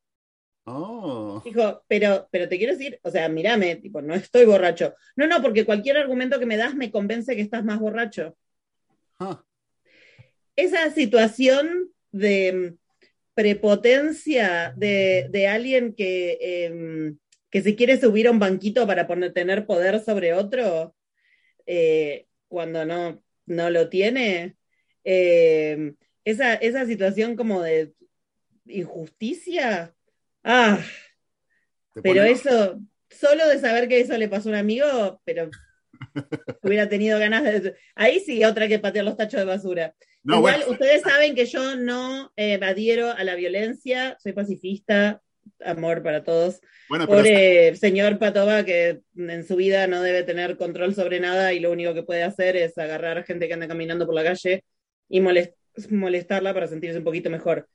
Oh, 0.67 1.41
Dijo, 1.45 1.85
pero, 1.89 2.29
pero 2.33 2.49
te 2.49 2.59
quiero 2.59 2.73
decir, 2.77 2.99
o 3.03 3.11
sea, 3.11 3.29
mírame, 3.29 3.77
tipo, 3.77 4.03
no 4.03 4.15
estoy 4.15 4.45
borracho. 4.47 4.95
No, 5.15 5.27
no, 5.29 5.41
porque 5.41 5.65
cualquier 5.65 5.97
argumento 5.97 6.41
que 6.41 6.47
me 6.47 6.57
das 6.57 6.75
me 6.75 6.91
convence 6.91 7.37
que 7.37 7.43
estás 7.43 7.65
más 7.65 7.79
borracho. 7.79 8.37
Esa 10.57 10.91
situación 10.91 11.91
de 12.13 12.75
prepotencia 13.37 14.73
de, 14.79 15.29
de 15.31 15.47
alguien 15.47 15.95
que, 15.95 16.39
em, 16.41 17.19
que 17.51 17.61
se 17.61 17.77
quiere 17.77 18.01
subir 18.01 18.29
a 18.29 18.31
un 18.31 18.39
banquito 18.39 18.87
para 18.87 19.07
poner, 19.07 19.35
tener 19.35 19.67
poder 19.67 20.01
sobre 20.01 20.33
otro, 20.33 20.97
eh, 21.67 22.27
cuando 22.49 22.87
no, 22.87 23.23
no 23.45 23.69
lo 23.69 23.91
tiene, 23.91 24.57
em, 25.05 25.97
esa, 26.25 26.55
esa 26.55 26.87
situación 26.87 27.37
como 27.37 27.61
de 27.61 27.93
injusticia. 28.65 29.95
Ah, 30.43 30.83
pero 32.03 32.23
eso, 32.23 32.81
solo 33.11 33.47
de 33.49 33.61
saber 33.61 33.87
que 33.87 34.01
eso 34.01 34.17
le 34.17 34.31
pasó 34.31 34.49
a 34.49 34.53
un 34.53 34.59
amigo, 34.59 35.21
pero 35.25 35.51
hubiera 36.63 36.89
tenido 36.89 37.19
ganas 37.19 37.45
de... 37.45 37.77
Ahí 37.95 38.21
sí, 38.21 38.43
otra 38.47 38.67
que 38.67 38.79
patear 38.79 39.05
los 39.05 39.19
tachos 39.19 39.41
de 39.41 39.47
basura. 39.47 39.95
No, 40.27 40.39
Igual, 40.39 40.57
bueno, 40.57 40.73
ustedes 40.73 41.03
saben 41.03 41.35
que 41.37 41.47
yo 41.47 41.77
no 41.77 42.33
eh, 42.37 42.59
adhiero 42.61 43.13
a 43.13 43.23
la 43.23 43.37
violencia, 43.37 44.17
soy 44.21 44.33
pacifista, 44.33 45.23
amor 45.65 46.03
para 46.03 46.25
todos. 46.25 46.61
bueno, 46.89 47.07
pero 47.07 47.19
Por 47.19 47.27
el 47.29 47.77
señor 47.79 48.19
Patoba, 48.19 48.65
que 48.65 49.01
en 49.17 49.47
su 49.47 49.55
vida 49.55 49.87
no 49.87 50.03
debe 50.03 50.25
tener 50.25 50.57
control 50.57 50.95
sobre 50.97 51.21
nada 51.21 51.53
y 51.53 51.61
lo 51.61 51.71
único 51.71 51.95
que 51.95 52.03
puede 52.03 52.25
hacer 52.25 52.57
es 52.57 52.77
agarrar 52.77 53.19
a 53.19 53.23
gente 53.23 53.47
que 53.47 53.55
anda 53.55 53.69
caminando 53.69 54.05
por 54.05 54.17
la 54.17 54.25
calle 54.25 54.65
y 55.09 55.21
molest- 55.21 55.55
molestarla 55.91 56.53
para 56.53 56.67
sentirse 56.67 56.99
un 56.99 57.05
poquito 57.05 57.31
mejor. 57.31 57.69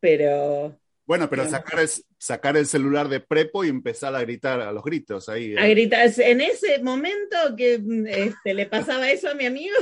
Pero 0.00 0.78
bueno, 1.06 1.28
pero 1.30 1.44
Digamos. 1.44 1.64
sacar 1.64 1.80
el, 1.80 1.88
sacar 2.18 2.56
el 2.58 2.66
celular 2.66 3.08
de 3.08 3.20
prepo 3.20 3.64
y 3.64 3.68
empezar 3.68 4.14
a 4.14 4.20
gritar 4.20 4.60
a 4.60 4.72
los 4.72 4.82
gritos 4.84 5.28
ahí. 5.30 5.54
a 5.56 5.66
eh. 5.66 5.70
gritar, 5.70 6.10
en 6.18 6.40
ese 6.42 6.82
momento 6.82 7.36
que 7.56 7.80
este, 8.08 8.52
le 8.54 8.66
pasaba 8.66 9.10
eso 9.10 9.28
a 9.30 9.34
mi 9.34 9.46
amigo, 9.46 9.74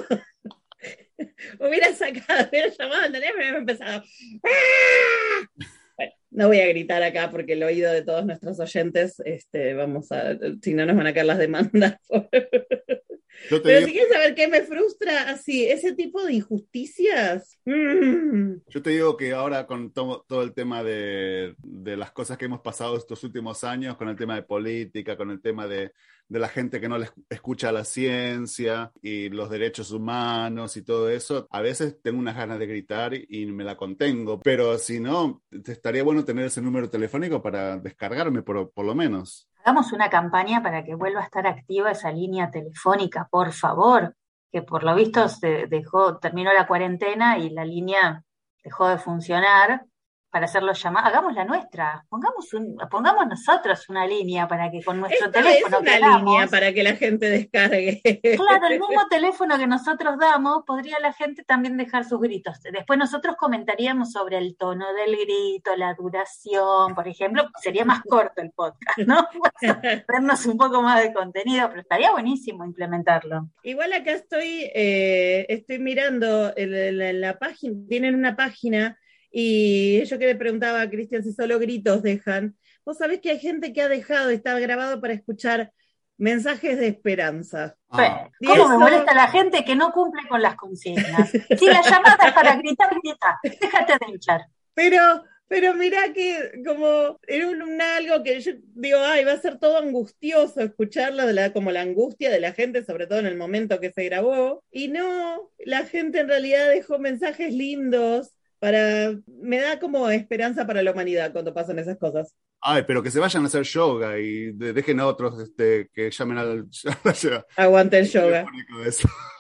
hubiera 1.60 1.92
sacado, 1.94 2.48
hubiera 2.50 2.68
llamado 2.68 3.02
al 3.02 3.12
teléfono 3.12 3.38
y 3.38 3.42
hubiera 3.42 3.58
empezado. 3.58 4.02
¡Ah! 4.44 5.66
Bueno, 5.96 6.12
no 6.30 6.48
voy 6.48 6.60
a 6.60 6.68
gritar 6.68 7.02
acá 7.02 7.30
porque 7.30 7.52
el 7.52 7.62
oído 7.62 7.92
de 7.92 8.02
todos 8.02 8.24
nuestros 8.24 8.58
oyentes, 8.60 9.20
este, 9.24 9.74
vamos 9.74 10.10
a, 10.12 10.36
si 10.62 10.74
no 10.74 10.86
nos 10.86 10.96
van 10.96 11.06
a 11.06 11.14
caer 11.14 11.26
las 11.26 11.38
demandas. 11.38 11.96
Yo 13.50 13.60
te 13.60 13.68
Pero 13.68 13.78
digo- 13.80 13.86
si 13.88 13.92
quieres 13.92 14.12
saber 14.12 14.34
qué 14.34 14.48
me 14.48 14.62
frustra, 14.62 15.30
así, 15.30 15.66
ese 15.66 15.94
tipo 15.94 16.24
de 16.24 16.34
injusticias. 16.34 17.58
mm, 17.64 18.52
Yo 18.68 18.82
te 18.82 18.90
digo 18.90 19.16
que 19.16 19.32
ahora 19.32 19.66
con 19.66 19.92
to- 19.92 20.24
todo 20.28 20.42
el 20.42 20.52
tema 20.54 20.82
de, 20.82 21.54
de 21.62 21.96
las 21.96 22.12
cosas 22.12 22.38
que 22.38 22.44
hemos 22.46 22.60
pasado 22.60 22.96
estos 22.96 23.22
últimos 23.24 23.64
años, 23.64 23.96
con 23.96 24.08
el 24.08 24.16
tema 24.16 24.34
de 24.36 24.42
política, 24.42 25.16
con 25.16 25.30
el 25.30 25.40
tema 25.40 25.66
de, 25.66 25.92
de 26.28 26.38
la 26.38 26.48
gente 26.48 26.80
que 26.80 26.88
no 26.88 26.98
le 26.98 27.06
esc- 27.06 27.24
escucha 27.28 27.72
la 27.72 27.84
ciencia 27.84 28.92
y 29.02 29.28
los 29.28 29.50
derechos 29.50 29.90
humanos 29.90 30.76
y 30.76 30.82
todo 30.82 31.10
eso, 31.10 31.46
a 31.50 31.60
veces 31.60 32.00
tengo 32.02 32.18
unas 32.18 32.36
ganas 32.36 32.58
de 32.58 32.66
gritar 32.66 33.12
y 33.14 33.46
me 33.46 33.64
la 33.64 33.76
contengo, 33.76 34.40
pero 34.40 34.78
si 34.78 35.00
no, 35.00 35.42
estaría 35.66 36.02
bueno 36.02 36.24
tener 36.24 36.46
ese 36.46 36.62
número 36.62 36.88
telefónico 36.88 37.42
para 37.42 37.76
descargarme 37.76 38.42
por, 38.42 38.70
por 38.72 38.86
lo 38.86 38.94
menos. 38.94 39.48
Hagamos 39.64 39.92
una 39.92 40.10
campaña 40.10 40.60
para 40.60 40.82
que 40.82 40.96
vuelva 40.96 41.20
a 41.20 41.24
estar 41.24 41.46
activa 41.46 41.92
esa 41.92 42.10
línea 42.10 42.50
telefónica, 42.50 43.28
por 43.30 43.52
favor, 43.52 44.16
que 44.50 44.60
por 44.60 44.82
lo 44.82 44.92
visto 44.96 45.28
se 45.28 45.68
dejó, 45.68 46.18
terminó 46.18 46.52
la 46.52 46.66
cuarentena 46.66 47.38
y 47.38 47.50
la 47.50 47.64
línea 47.64 48.24
dejó 48.64 48.88
de 48.88 48.98
funcionar 48.98 49.86
para 50.32 50.46
hacer 50.46 50.62
los 50.62 50.82
llamados. 50.82 51.10
Hagamos 51.10 51.34
la 51.34 51.44
nuestra, 51.44 52.06
pongamos, 52.08 52.54
un, 52.54 52.76
pongamos 52.90 53.26
nosotros 53.26 53.86
una 53.90 54.06
línea 54.06 54.48
para 54.48 54.70
que 54.70 54.82
con 54.82 54.98
nuestro 54.98 55.26
Esta 55.26 55.40
es 55.40 55.44
teléfono 55.44 55.78
una 55.80 55.98
línea 56.18 56.46
para 56.46 56.72
que 56.72 56.82
la 56.82 56.96
gente 56.96 57.28
descargue. 57.28 58.00
Claro, 58.36 58.66
el 58.68 58.80
mismo 58.80 59.06
teléfono 59.10 59.58
que 59.58 59.66
nosotros 59.66 60.18
damos, 60.18 60.64
podría 60.66 60.98
la 61.00 61.12
gente 61.12 61.44
también 61.44 61.76
dejar 61.76 62.06
sus 62.06 62.18
gritos. 62.18 62.60
Después 62.62 62.98
nosotros 62.98 63.36
comentaríamos 63.38 64.10
sobre 64.10 64.38
el 64.38 64.56
tono 64.56 64.86
del 64.94 65.16
grito, 65.18 65.76
la 65.76 65.92
duración, 65.92 66.94
por 66.94 67.06
ejemplo, 67.06 67.50
sería 67.62 67.84
más 67.84 68.00
corto 68.02 68.40
el 68.40 68.52
podcast, 68.52 68.98
¿no? 69.06 69.28
Vernos 70.08 70.46
un 70.46 70.56
poco 70.56 70.80
más 70.80 71.02
de 71.02 71.12
contenido, 71.12 71.68
pero 71.68 71.82
estaría 71.82 72.10
buenísimo 72.10 72.64
implementarlo. 72.64 73.50
Igual 73.62 73.92
acá 73.92 74.12
estoy, 74.12 74.70
eh, 74.74 75.44
estoy 75.50 75.78
mirando 75.78 76.52
en- 76.56 76.72
en 77.02 77.20
la 77.20 77.38
página, 77.38 77.74
tienen 77.86 78.14
una 78.14 78.34
página 78.34 78.98
y 79.32 80.04
yo 80.04 80.18
que 80.18 80.26
le 80.26 80.36
preguntaba 80.36 80.82
a 80.82 80.90
Cristian 80.90 81.24
si 81.24 81.32
solo 81.32 81.58
gritos 81.58 82.02
dejan. 82.02 82.54
Vos 82.84 82.98
sabés 82.98 83.20
que 83.20 83.30
hay 83.30 83.38
gente 83.38 83.72
que 83.72 83.80
ha 83.80 83.88
dejado, 83.88 84.28
está 84.28 84.58
grabado 84.58 85.00
para 85.00 85.14
escuchar 85.14 85.72
mensajes 86.18 86.78
de 86.78 86.88
esperanza. 86.88 87.76
Ah, 87.88 88.28
¿Cómo 88.46 88.68
me 88.68 88.78
molesta 88.78 89.14
la 89.14 89.28
gente 89.28 89.64
que 89.64 89.74
no 89.74 89.90
cumple 89.92 90.22
con 90.28 90.42
las 90.42 90.56
consignas? 90.56 91.30
Si 91.30 91.66
la 91.66 91.80
llamada 91.82 92.18
es 92.26 92.32
para 92.32 92.56
gritar, 92.56 92.90
grita, 93.02 93.40
déjate 93.42 93.92
de 93.94 94.12
hinchar. 94.12 94.42
Pero, 94.74 95.24
pero 95.48 95.74
mirá 95.74 96.12
que 96.12 96.62
como 96.66 97.18
era 97.26 97.48
un, 97.48 97.62
un 97.62 97.80
algo 97.80 98.22
que 98.22 98.38
yo 98.40 98.52
digo, 98.74 98.98
ay, 99.00 99.24
va 99.24 99.32
a 99.32 99.40
ser 99.40 99.58
todo 99.58 99.78
angustioso 99.78 100.60
escucharlo, 100.60 101.26
de 101.26 101.32
la, 101.32 101.52
como 101.52 101.70
la 101.70 101.80
angustia 101.80 102.30
de 102.30 102.40
la 102.40 102.52
gente, 102.52 102.84
sobre 102.84 103.06
todo 103.06 103.18
en 103.18 103.26
el 103.26 103.36
momento 103.36 103.80
que 103.80 103.92
se 103.92 104.04
grabó. 104.04 104.62
Y 104.70 104.88
no, 104.88 105.50
la 105.58 105.86
gente 105.86 106.20
en 106.20 106.28
realidad 106.28 106.68
dejó 106.68 106.98
mensajes 106.98 107.52
lindos 107.54 108.34
para, 108.62 109.12
me 109.26 109.58
da 109.60 109.80
como 109.80 110.08
esperanza 110.08 110.64
para 110.68 110.84
la 110.84 110.92
humanidad 110.92 111.32
cuando 111.32 111.52
pasan 111.52 111.80
esas 111.80 111.98
cosas. 111.98 112.32
Ay, 112.60 112.84
pero 112.86 113.02
que 113.02 113.10
se 113.10 113.18
vayan 113.18 113.42
a 113.42 113.46
hacer 113.46 113.64
yoga 113.64 114.20
y 114.20 114.52
de- 114.52 114.72
dejen 114.72 115.00
a 115.00 115.06
otros 115.08 115.42
este, 115.42 115.90
que 115.92 116.12
llamen 116.12 116.38
al 116.38 116.66
Aguante 117.56 117.98
el 117.98 118.08
yoga. 118.08 118.46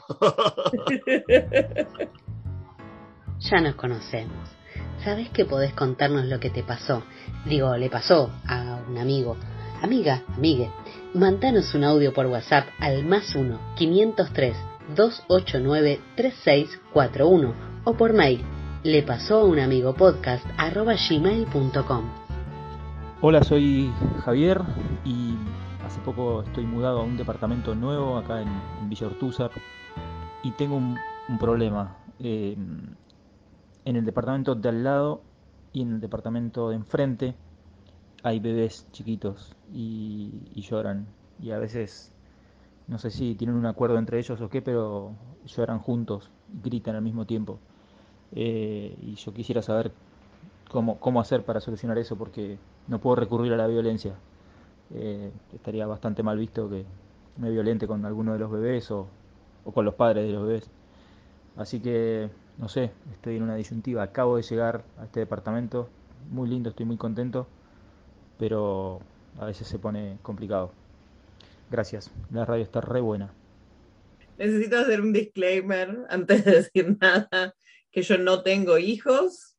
Ya 3.38 3.60
nos 3.60 3.74
conocemos. 3.76 4.48
Sabes 5.04 5.28
que 5.30 5.44
podés 5.44 5.72
contarnos 5.72 6.26
lo 6.26 6.38
que 6.38 6.50
te 6.50 6.62
pasó. 6.62 7.02
Digo, 7.44 7.76
le 7.76 7.90
pasó 7.90 8.30
a 8.46 8.84
un 8.88 8.98
amigo. 8.98 9.36
Amiga, 9.82 10.22
amigue. 10.36 10.70
Mandanos 11.14 11.74
un 11.74 11.82
audio 11.82 12.12
por 12.12 12.26
WhatsApp 12.26 12.68
al 12.78 13.04
más 13.04 13.34
1 13.34 13.74
503 13.76 14.56
289 14.96 16.00
3641 16.16 17.54
o 17.84 17.94
por 17.96 18.12
mail 18.12 18.44
le 18.84 19.04
pasó 19.04 19.36
a 19.36 19.44
un 19.44 19.60
amigo 19.60 19.94
podcast 19.94 20.44
arroba 20.58 20.94
gmail.com. 20.94 22.04
Hola, 23.20 23.44
soy 23.44 23.92
Javier 24.24 24.60
y 25.04 25.36
hace 25.86 26.00
poco 26.00 26.42
estoy 26.42 26.66
mudado 26.66 27.00
a 27.00 27.04
un 27.04 27.16
departamento 27.16 27.76
nuevo 27.76 28.18
acá 28.18 28.42
en, 28.42 28.48
en 28.80 28.88
Villa 28.88 29.06
Ortúzar 29.06 29.52
y 30.42 30.50
tengo 30.52 30.76
un, 30.76 30.98
un 31.28 31.38
problema. 31.38 31.96
Eh, 32.18 32.56
en 33.84 33.96
el 33.96 34.04
departamento 34.04 34.56
de 34.56 34.68
al 34.68 34.82
lado 34.82 35.22
y 35.72 35.82
en 35.82 35.92
el 35.92 36.00
departamento 36.00 36.70
de 36.70 36.76
enfrente 36.76 37.34
hay 38.24 38.40
bebés 38.40 38.88
chiquitos 38.90 39.54
y, 39.72 40.50
y 40.54 40.62
lloran 40.62 41.06
y 41.40 41.52
a 41.52 41.58
veces 41.58 42.12
no 42.88 42.98
sé 42.98 43.10
si 43.10 43.36
tienen 43.36 43.54
un 43.54 43.66
acuerdo 43.66 43.96
entre 43.96 44.18
ellos 44.18 44.40
o 44.40 44.48
qué, 44.48 44.60
pero 44.60 45.12
lloran 45.46 45.78
juntos, 45.78 46.32
gritan 46.64 46.96
al 46.96 47.02
mismo 47.02 47.26
tiempo. 47.26 47.60
Eh, 48.34 48.96
y 49.02 49.14
yo 49.14 49.32
quisiera 49.32 49.62
saber 49.62 49.92
cómo, 50.70 50.98
cómo 51.00 51.20
hacer 51.20 51.44
para 51.44 51.60
solucionar 51.60 51.98
eso, 51.98 52.16
porque 52.16 52.58
no 52.88 53.00
puedo 53.00 53.16
recurrir 53.16 53.52
a 53.52 53.56
la 53.56 53.66
violencia. 53.66 54.14
Eh, 54.94 55.30
estaría 55.54 55.86
bastante 55.86 56.22
mal 56.22 56.38
visto 56.38 56.68
que 56.68 56.84
me 57.38 57.50
violente 57.50 57.86
con 57.86 58.04
alguno 58.04 58.32
de 58.32 58.38
los 58.38 58.50
bebés 58.50 58.90
o, 58.90 59.06
o 59.64 59.72
con 59.72 59.84
los 59.84 59.94
padres 59.94 60.26
de 60.26 60.32
los 60.32 60.46
bebés. 60.46 60.70
Así 61.56 61.80
que, 61.80 62.30
no 62.58 62.68
sé, 62.68 62.90
estoy 63.12 63.36
en 63.36 63.42
una 63.42 63.56
disyuntiva. 63.56 64.02
Acabo 64.02 64.36
de 64.36 64.42
llegar 64.42 64.84
a 64.98 65.04
este 65.04 65.20
departamento, 65.20 65.88
muy 66.30 66.48
lindo, 66.48 66.70
estoy 66.70 66.86
muy 66.86 66.96
contento, 66.96 67.46
pero 68.38 69.00
a 69.38 69.46
veces 69.46 69.66
se 69.68 69.78
pone 69.78 70.18
complicado. 70.22 70.72
Gracias, 71.70 72.10
la 72.30 72.44
radio 72.44 72.62
está 72.62 72.80
re 72.80 73.00
buena. 73.00 73.32
Necesito 74.38 74.78
hacer 74.78 75.00
un 75.00 75.12
disclaimer 75.12 76.06
antes 76.08 76.44
de 76.44 76.52
decir 76.52 76.98
nada, 77.00 77.54
que 77.92 78.02
yo 78.02 78.18
no 78.18 78.42
tengo 78.42 78.78
hijos, 78.78 79.56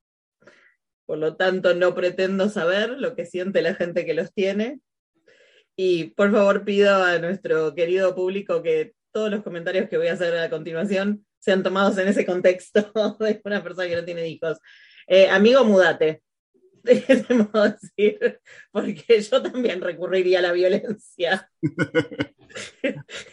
por 1.05 1.19
lo 1.19 1.35
tanto 1.35 1.73
no 1.75 1.93
pretendo 1.93 2.49
saber 2.49 2.89
lo 2.89 3.15
que 3.15 3.25
siente 3.25 3.61
la 3.61 3.75
gente 3.75 4.05
que 4.05 4.13
los 4.13 4.33
tiene. 4.33 4.79
Y 5.75 6.11
por 6.11 6.31
favor 6.31 6.65
pido 6.65 7.03
a 7.03 7.19
nuestro 7.19 7.73
querido 7.73 8.13
público 8.15 8.61
que 8.61 8.93
todos 9.11 9.31
los 9.31 9.43
comentarios 9.43 9.89
que 9.89 9.97
voy 9.97 10.07
a 10.07 10.13
hacer 10.13 10.37
a 10.37 10.49
continuación 10.49 11.25
sean 11.39 11.63
tomados 11.63 11.97
en 11.97 12.07
ese 12.07 12.25
contexto 12.25 12.91
de 13.19 13.41
una 13.43 13.63
persona 13.63 13.87
que 13.87 13.95
no 13.95 14.05
tiene 14.05 14.27
hijos. 14.27 14.57
Eh, 15.07 15.29
amigo, 15.29 15.63
mudate. 15.63 16.23
Decir, 16.83 18.41
porque 18.71 19.21
yo 19.21 19.41
también 19.41 19.79
recurriría 19.79 20.39
a 20.39 20.41
la 20.41 20.51
violencia. 20.51 21.49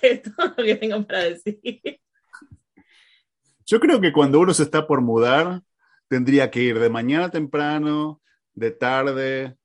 es 0.02 0.22
todo 0.22 0.54
lo 0.56 0.64
que 0.64 0.76
tengo 0.76 1.04
para 1.06 1.24
decir. 1.24 2.00
Yo 3.70 3.78
creo 3.78 4.00
que 4.00 4.12
cuando 4.12 4.40
uno 4.40 4.52
se 4.52 4.64
está 4.64 4.84
por 4.84 5.00
mudar, 5.00 5.62
tendría 6.08 6.50
que 6.50 6.60
ir 6.60 6.80
de 6.80 6.90
mañana 6.90 7.30
temprano, 7.30 8.20
de 8.52 8.72
tarde, 8.72 9.56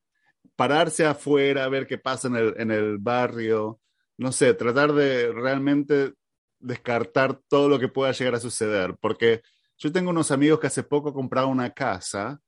pararse 0.56 1.08
afuera, 1.08 1.68
ver 1.70 1.88
qué 1.88 1.98
pasa 1.98 2.28
en 2.28 2.36
el, 2.36 2.54
en 2.58 2.70
el 2.70 3.00
barrio, 3.00 3.80
no 4.18 4.32
sé, 4.32 4.54
tratar 4.54 4.94
de 4.94 5.34
realmente 5.34 6.14
descartar 6.60 7.42
todo 7.48 7.68
lo 7.68 7.80
que 7.80 7.88
pueda 7.88 8.12
llegar 8.12 8.36
a 8.36 8.40
suceder, 8.40 8.96
porque 9.02 9.42
yo 9.80 9.92
tengo 9.92 10.12
unos 10.12 10.30
amigos 10.30 10.60
que 10.60 10.68
hace 10.68 10.84
poco 10.84 11.12
compraron 11.12 11.50
una 11.50 11.72
casa 11.72 12.40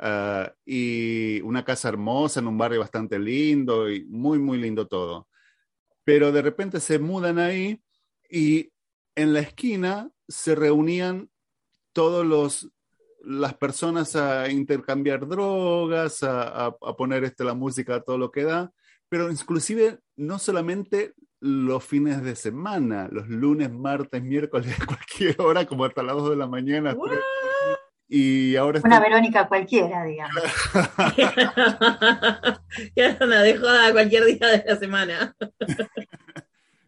uh, 0.00 0.50
y 0.66 1.40
una 1.42 1.64
casa 1.64 1.90
hermosa 1.90 2.40
en 2.40 2.48
un 2.48 2.58
barrio 2.58 2.80
bastante 2.80 3.20
lindo 3.20 3.88
y 3.88 4.04
muy, 4.06 4.40
muy 4.40 4.58
lindo 4.58 4.88
todo. 4.88 5.28
Pero 6.02 6.32
de 6.32 6.42
repente 6.42 6.80
se 6.80 6.98
mudan 6.98 7.38
ahí 7.38 7.80
y 8.28 8.73
en 9.16 9.32
la 9.32 9.40
esquina 9.40 10.10
se 10.28 10.54
reunían 10.54 11.30
todos 11.92 12.24
los 12.26 12.70
las 13.26 13.54
personas 13.54 14.16
a 14.16 14.50
intercambiar 14.50 15.26
drogas, 15.26 16.22
a, 16.22 16.42
a, 16.42 16.66
a, 16.66 16.96
poner 16.96 17.24
este, 17.24 17.42
la 17.42 17.54
música 17.54 17.94
a 17.94 18.00
todo 18.02 18.18
lo 18.18 18.30
que 18.30 18.44
da, 18.44 18.70
pero 19.08 19.30
inclusive 19.30 19.98
no 20.16 20.38
solamente 20.38 21.14
los 21.40 21.82
fines 21.84 22.22
de 22.22 22.36
semana, 22.36 23.08
los 23.10 23.26
lunes, 23.28 23.70
martes, 23.70 24.22
miércoles, 24.22 24.74
a 24.78 24.84
cualquier 24.86 25.40
hora, 25.40 25.64
como 25.66 25.84
hasta 25.86 26.02
las 26.02 26.16
2 26.16 26.30
de 26.30 26.36
la 26.36 26.46
mañana. 26.46 26.92
What? 26.94 27.12
Y 28.08 28.56
ahora 28.56 28.80
Una 28.84 28.96
estoy- 28.96 29.08
Verónica 29.10 29.48
cualquiera, 29.48 30.04
digamos. 30.04 30.42
Quedaron 32.94 33.32
a 33.32 33.42
de 33.42 33.56
joda 33.56 33.92
cualquier 33.92 34.24
día 34.26 34.48
de 34.48 34.64
la 34.66 34.76
semana. 34.76 35.34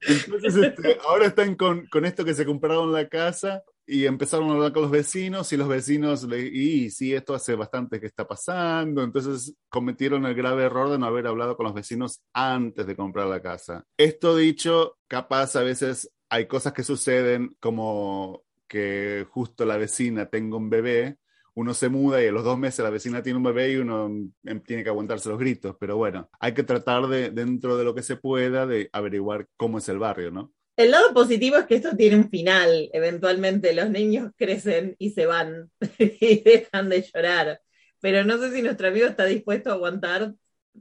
Entonces, 0.08 0.56
este, 0.56 0.98
ahora 1.06 1.26
están 1.26 1.54
con, 1.54 1.86
con 1.86 2.04
esto 2.04 2.25
que 2.25 2.34
se 2.34 2.46
compraron 2.46 2.92
la 2.92 3.08
casa 3.08 3.62
y 3.86 4.06
empezaron 4.06 4.50
a 4.50 4.54
hablar 4.54 4.72
con 4.72 4.82
los 4.82 4.90
vecinos 4.90 5.52
y 5.52 5.56
los 5.56 5.68
vecinos 5.68 6.25
le 6.25 6.40
y 6.40 6.90
sí, 6.90 7.14
esto 7.14 7.34
hace 7.34 7.54
bastante 7.54 8.00
que 8.00 8.06
está 8.06 8.26
pasando. 8.26 9.02
Entonces 9.02 9.54
cometieron 9.68 10.26
el 10.26 10.34
grave 10.34 10.64
error 10.64 10.90
de 10.90 10.98
no 10.98 11.06
haber 11.06 11.26
hablado 11.26 11.56
con 11.56 11.64
los 11.64 11.75
vecinos 11.75 12.20
antes 12.32 12.86
de 12.86 12.96
comprar 12.96 13.28
la 13.28 13.40
casa. 13.40 13.84
Esto 13.96 14.36
dicho, 14.36 14.98
capaz 15.06 15.54
a 15.56 15.62
veces 15.62 16.10
hay 16.28 16.46
cosas 16.46 16.72
que 16.72 16.82
suceden 16.82 17.56
como 17.60 18.42
que 18.66 19.26
justo 19.30 19.64
la 19.64 19.76
vecina 19.76 20.26
tenga 20.26 20.56
un 20.56 20.68
bebé. 20.68 21.18
Uno 21.56 21.72
se 21.72 21.88
muda 21.88 22.22
y 22.22 22.26
a 22.26 22.32
los 22.32 22.44
dos 22.44 22.58
meses 22.58 22.84
la 22.84 22.90
vecina 22.90 23.22
tiene 23.22 23.38
un 23.38 23.42
bebé 23.44 23.72
y 23.72 23.76
uno 23.76 24.06
em, 24.44 24.60
tiene 24.60 24.84
que 24.84 24.90
aguantarse 24.90 25.28
los 25.30 25.38
gritos. 25.38 25.75
Pero 25.80 25.96
bueno, 25.96 26.28
hay 26.38 26.52
que 26.52 26.62
tratar 26.62 27.06
de, 27.06 27.30
dentro 27.30 27.78
de 27.78 27.84
lo 27.84 27.94
que 27.94 28.02
se 28.02 28.16
pueda, 28.16 28.66
de 28.66 28.90
averiguar 28.92 29.46
cómo 29.56 29.78
es 29.78 29.88
el 29.88 29.98
barrio, 29.98 30.30
¿no? 30.30 30.52
El 30.76 30.90
lado 30.90 31.14
positivo 31.14 31.56
es 31.56 31.64
que 31.64 31.76
esto 31.76 31.96
tiene 31.96 32.16
un 32.16 32.28
final. 32.28 32.90
Eventualmente 32.92 33.72
los 33.72 33.88
niños 33.88 34.32
crecen 34.36 34.94
y 34.98 35.10
se 35.10 35.25
van 35.25 35.70
y 35.98 36.42
dejan 36.42 36.90
de 36.90 37.02
llorar. 37.02 37.60
Pero 38.00 38.22
no 38.25 38.36
sé 38.36 38.52
si 38.52 38.60
nuestro 38.60 38.88
amigo 38.88 39.06
está 39.06 39.25
dispuesto 39.25 39.70
a 39.70 39.75
aguantar 39.75 40.34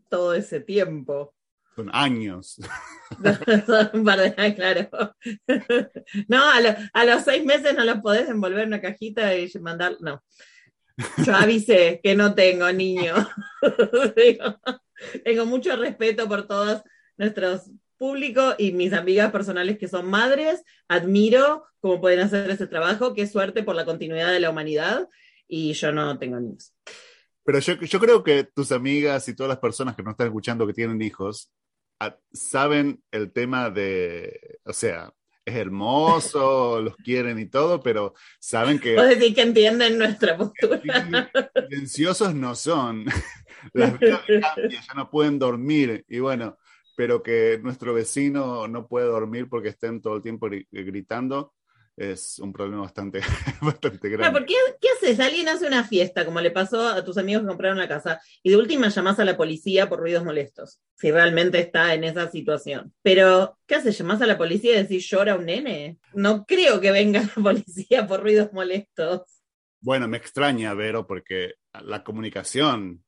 todo 0.09 0.33
ese 0.33 0.59
tiempo. 0.59 1.33
Son 1.75 1.89
años. 1.93 2.57
Son 3.65 3.89
un 3.93 4.03
par 4.03 4.19
de 4.19 4.33
años, 4.37 4.55
claro. 4.55 4.89
No, 6.27 6.49
a, 6.49 6.59
lo- 6.61 6.75
a 6.93 7.05
los 7.05 7.23
seis 7.23 7.45
meses 7.45 7.73
no 7.75 7.83
los 7.85 7.99
podés 7.99 8.29
envolver 8.29 8.61
en 8.63 8.67
una 8.67 8.81
cajita 8.81 9.35
y 9.37 9.49
mandar. 9.61 9.95
No. 10.01 10.21
Yo 11.25 11.35
avisé 11.35 11.99
que 12.03 12.15
no 12.15 12.35
tengo 12.35 12.71
niño. 12.71 13.13
Tengo 15.23 15.45
mucho 15.45 15.75
respeto 15.75 16.27
por 16.27 16.47
todos 16.47 16.81
nuestros 17.17 17.71
públicos 17.97 18.55
y 18.57 18.71
mis 18.71 18.93
amigas 18.93 19.31
personales 19.31 19.77
que 19.77 19.87
son 19.87 20.09
madres. 20.09 20.63
Admiro 20.87 21.65
cómo 21.79 21.99
pueden 21.99 22.21
hacer 22.21 22.49
ese 22.49 22.67
trabajo. 22.67 23.13
Qué 23.13 23.27
suerte 23.27 23.63
por 23.63 23.75
la 23.75 23.85
continuidad 23.85 24.31
de 24.31 24.39
la 24.39 24.49
humanidad. 24.49 25.09
Y 25.47 25.73
yo 25.73 25.91
no 25.91 26.17
tengo 26.17 26.39
niños. 26.39 26.73
Pero 27.43 27.59
yo, 27.59 27.75
yo 27.75 27.99
creo 27.99 28.23
que 28.23 28.43
tus 28.43 28.71
amigas 28.71 29.27
y 29.27 29.35
todas 29.35 29.49
las 29.49 29.59
personas 29.59 29.95
que 29.95 30.03
nos 30.03 30.13
están 30.13 30.27
escuchando 30.27 30.65
que 30.65 30.73
tienen 30.73 31.01
hijos 31.01 31.51
ah, 31.99 32.17
saben 32.33 33.03
el 33.11 33.31
tema 33.31 33.69
de, 33.69 34.59
o 34.63 34.73
sea, 34.73 35.13
es 35.45 35.55
hermoso, 35.55 36.81
los 36.81 36.95
quieren 36.97 37.37
y 37.39 37.45
todo, 37.47 37.81
pero 37.81 38.13
saben 38.39 38.79
que 38.79 38.95
Vos 38.95 39.07
decís 39.07 39.35
que 39.35 39.41
entienden 39.41 39.97
nuestra 39.97 40.37
postura. 40.37 41.29
silenciosos 41.69 42.33
no 42.35 42.55
son. 42.55 43.05
Las 43.73 43.99
vidas 43.99 44.21
cambian, 44.27 44.81
ya 44.87 44.93
no 44.95 45.09
pueden 45.09 45.39
dormir 45.39 46.05
y 46.07 46.19
bueno, 46.19 46.57
pero 46.95 47.23
que 47.23 47.59
nuestro 47.63 47.93
vecino 47.93 48.67
no 48.67 48.87
puede 48.87 49.07
dormir 49.07 49.47
porque 49.49 49.69
estén 49.69 50.01
todo 50.01 50.15
el 50.17 50.21
tiempo 50.21 50.47
gri- 50.47 50.67
gritando 50.71 51.53
es 51.97 52.39
un 52.39 52.51
problema 52.53 52.81
bastante, 52.83 53.21
bastante 53.61 54.09
Claro, 54.17 54.33
grande. 54.33 54.39
¿por 54.39 54.45
qué, 54.47 54.55
qué 54.81 54.87
haces? 54.89 55.19
Alguien 55.19 55.47
hace 55.49 55.67
una 55.67 55.83
fiesta, 55.83 56.25
como 56.25 56.39
le 56.41 56.51
pasó 56.51 56.87
a 56.87 57.03
tus 57.03 57.17
amigos 57.17 57.43
que 57.43 57.47
compraron 57.49 57.77
la 57.77 57.87
casa, 57.87 58.21
y 58.43 58.49
de 58.49 58.57
última 58.57 58.87
llamás 58.89 59.19
a 59.19 59.25
la 59.25 59.35
policía 59.37 59.89
por 59.89 59.99
ruidos 59.99 60.23
molestos, 60.23 60.79
si 60.95 61.11
realmente 61.11 61.59
está 61.59 61.93
en 61.93 62.03
esa 62.05 62.29
situación. 62.31 62.93
Pero, 63.01 63.57
¿qué 63.67 63.75
haces? 63.75 63.97
¿Llamás 63.97 64.21
a 64.21 64.27
la 64.27 64.37
policía 64.37 64.73
y 64.79 64.83
decís 64.83 65.07
llora 65.09 65.35
un 65.35 65.45
nene? 65.45 65.99
No 66.13 66.45
creo 66.45 66.79
que 66.79 66.91
venga 66.91 67.21
la 67.35 67.43
policía 67.43 68.07
por 68.07 68.21
ruidos 68.21 68.53
molestos. 68.53 69.21
Bueno, 69.81 70.07
me 70.07 70.17
extraña, 70.17 70.73
Vero, 70.73 71.05
porque 71.05 71.53
la 71.83 72.03
comunicación 72.03 73.03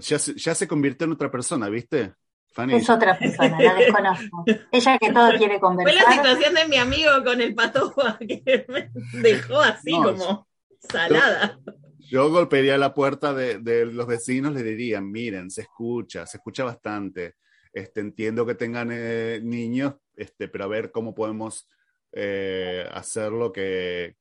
ya, 0.00 0.18
se- 0.18 0.34
ya 0.36 0.54
se 0.54 0.68
convirtió 0.68 1.06
en 1.06 1.12
otra 1.12 1.30
persona, 1.30 1.68
¿viste? 1.68 2.14
Fanny, 2.54 2.76
Es 2.76 2.88
otra 2.88 3.18
persona, 3.18 3.58
la 3.60 3.74
desconozco. 3.74 4.44
Ella 4.70 4.98
que 4.98 5.12
todo 5.12 5.28
quiere 5.36 5.58
Fue 5.58 5.68
la 5.70 5.76
conversar. 5.76 6.12
situación 6.12 6.54
de 6.54 6.68
mi 6.68 6.76
amigo 6.76 7.10
con 7.24 7.40
el 7.40 7.54
patoja 7.54 8.16
que 8.18 8.64
me 8.68 8.90
dejó 9.20 9.60
así 9.60 9.90
No, 9.92 10.04
como 10.04 10.48
salada. 10.78 11.58
yo 11.98 12.30
golpearía 12.30 12.78
la 12.78 12.94
puerta 12.94 13.34
de, 13.34 13.58
de 13.58 13.86
los 13.86 14.06
vecinos, 14.06 14.52
le 14.54 14.62
diría, 14.62 15.00
miren, 15.00 15.50
se 15.50 15.62
escucha, 15.62 16.26
se 16.26 16.36
escucha 16.36 16.64
bastante. 16.64 17.34
Este, 17.72 18.00
entiendo 18.00 18.46
que 18.46 18.54
tengan 18.54 18.90
eh, 18.92 19.40
niños, 19.42 19.94
este, 20.14 20.46
pero 20.46 20.64
a 20.64 20.68
ver 20.68 20.92
cómo 20.92 21.12
podemos 21.12 21.68
eh, 22.12 22.86
hacerlo 22.92 23.50
que, 23.52 24.14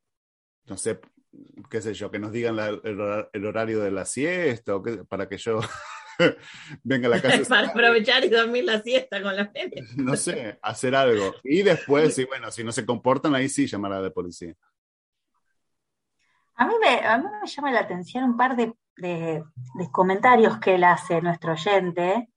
no 0.66 0.76
sé, 0.76 1.00
qué 1.70 1.82
sé 1.82 1.94
yo, 1.94 2.10
que 2.10 2.18
nos 2.18 2.32
digan 2.32 2.56
la- 2.56 2.70
el, 2.70 3.28
el 3.32 3.46
horario 3.46 3.80
de 3.82 3.92
la 3.92 4.06
siesta 4.06 4.76
o 4.76 4.82
que- 4.82 5.04
para 5.06 5.30
que 5.30 5.38
yo 5.38 5.60
venga 6.84 7.08
a 7.08 7.12
la 7.12 7.22
casa. 7.22 7.44
Para 7.50 7.70
aprovechar 7.70 8.24
y 8.26 8.30
dormir 8.30 8.64
la 8.66 8.82
siesta 8.82 9.22
con 9.22 9.36
la 9.36 9.46
nene. 9.54 9.84
no 9.98 10.16
sé, 10.16 10.60
hacer 10.62 10.96
algo. 10.96 11.34
Y 11.44 11.64
después, 11.64 12.14
sí, 12.16 12.26
bueno, 12.26 12.52
si 12.52 12.64
no 12.64 12.72
se 12.72 12.86
comportan, 12.86 13.36
ahí 13.36 13.50
sí 13.50 13.68
llamar 13.68 13.94
a 13.94 14.02
la 14.02 14.10
policía. 14.12 14.54
A 16.56 16.68
mí 16.68 16.74
me, 16.80 17.06
a 17.06 17.18
mí 17.18 17.26
me 17.42 17.48
llama 17.48 17.72
la 17.72 17.80
atención 17.80 18.24
un 18.26 18.38
par 18.38 18.56
de, 18.56 18.74
de- 18.98 19.44
de 19.76 19.92
comentarios 19.92 20.60
que 20.60 20.76
él 20.76 20.84
hace, 20.84 21.20
nuestro 21.22 21.54
oyente, 21.54 22.30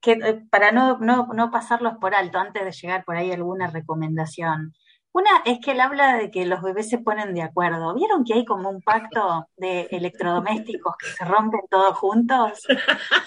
que 0.00 0.12
eh, 0.12 0.42
para 0.50 0.72
no, 0.72 0.98
no, 0.98 1.28
no 1.34 1.50
pasarlos 1.50 1.94
por 2.00 2.14
alto 2.14 2.38
antes 2.38 2.64
de 2.64 2.72
llegar 2.72 3.04
por 3.04 3.16
ahí 3.16 3.32
alguna 3.32 3.68
recomendación. 3.68 4.72
Una 5.14 5.30
es 5.44 5.60
que 5.60 5.70
él 5.70 5.80
habla 5.80 6.16
de 6.16 6.30
que 6.30 6.44
los 6.44 6.60
bebés 6.60 6.88
se 6.90 6.98
ponen 6.98 7.34
de 7.34 7.42
acuerdo. 7.42 7.94
¿Vieron 7.94 8.24
que 8.24 8.34
hay 8.34 8.44
como 8.44 8.68
un 8.68 8.82
pacto 8.82 9.46
de 9.56 9.82
electrodomésticos 9.92 10.96
que 10.96 11.06
se 11.06 11.24
rompen 11.24 11.60
todos 11.70 11.96
juntos? 11.96 12.60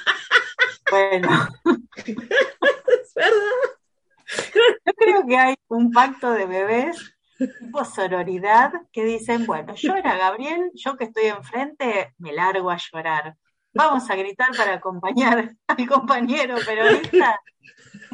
Bueno, 0.90 1.30
Es 2.06 3.14
verdad. 3.14 3.38
yo 4.86 4.94
creo 4.96 5.26
que 5.28 5.38
hay 5.38 5.56
un 5.68 5.92
pacto 5.92 6.32
de 6.32 6.46
bebés 6.46 7.14
tipo 7.38 7.84
sororidad 7.84 8.72
que 8.94 9.04
dicen, 9.04 9.46
bueno, 9.46 9.74
llora 9.76 10.16
Gabriel, 10.18 10.72
yo 10.76 10.96
que 10.96 11.04
estoy 11.06 11.26
enfrente 11.26 12.14
me 12.20 12.32
largo 12.32 12.70
a 12.72 12.78
llorar. 12.78 13.36
Vamos 13.74 14.10
a 14.10 14.16
gritar 14.16 14.50
para 14.56 14.76
acompañar 14.76 15.52
al 15.68 15.88
compañero 15.88 16.56
peronista. 16.66 17.40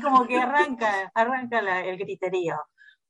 Como 0.01 0.25
que 0.25 0.37
arranca, 0.39 1.11
arranca 1.13 1.61
la- 1.61 1.85
el 1.85 1.97
griterío. 1.97 2.55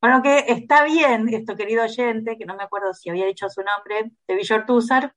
Bueno, 0.04 0.22
que 0.22 0.44
está 0.50 0.84
bien 0.84 1.30
esto, 1.30 1.56
querido 1.56 1.86
oyente, 1.86 2.38
que 2.38 2.44
no 2.46 2.58
me 2.58 2.64
acuerdo 2.64 2.94
si 2.94 3.10
había 3.10 3.26
dicho 3.26 3.48
su 3.50 3.62
nombre, 3.64 4.12
de 4.28 4.36
Villortúzar, 4.36 5.16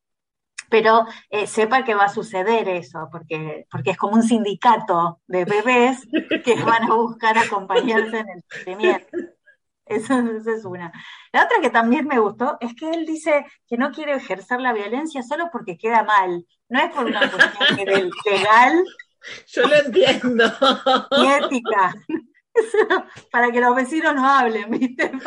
pero 0.71 1.05
eh, 1.29 1.49
sepa 1.49 1.83
que 1.83 1.97
va 1.97 2.05
a 2.05 2.09
suceder 2.09 2.69
eso, 2.69 3.09
porque, 3.11 3.67
porque 3.69 3.91
es 3.91 3.97
como 3.97 4.15
un 4.15 4.23
sindicato 4.23 5.21
de 5.27 5.45
bebés 5.45 6.07
que 6.45 6.55
van 6.65 6.85
a 6.85 6.95
buscar 6.95 7.37
acompañarse 7.37 8.17
en 8.17 8.29
el 8.29 8.45
sufrimiento. 8.49 9.09
Esa, 9.87 10.21
esa 10.21 10.53
es 10.53 10.65
una. 10.65 10.93
La 11.33 11.47
otra 11.47 11.59
que 11.61 11.71
también 11.71 12.07
me 12.07 12.21
gustó 12.21 12.57
es 12.61 12.73
que 12.77 12.89
él 12.89 13.07
dice 13.07 13.45
que 13.67 13.77
no 13.77 13.91
quiere 13.91 14.13
ejercer 14.13 14.61
la 14.61 14.73
violencia 14.73 15.25
solo 15.25 15.49
porque 15.51 15.77
queda 15.77 16.05
mal. 16.05 16.47
No 16.69 16.79
es 16.79 16.95
por 16.95 17.07
una 17.07 17.29
cuestión 17.29 18.11
legal 18.25 18.85
Yo 19.49 19.67
lo 19.67 19.75
entiendo. 19.75 20.45
ni 21.19 21.27
ética. 21.33 21.93
Para 23.31 23.51
que 23.51 23.61
los 23.61 23.75
vecinos 23.75 24.15
no 24.15 24.29
hablen, 24.29 24.71
¿viste? 24.71 25.11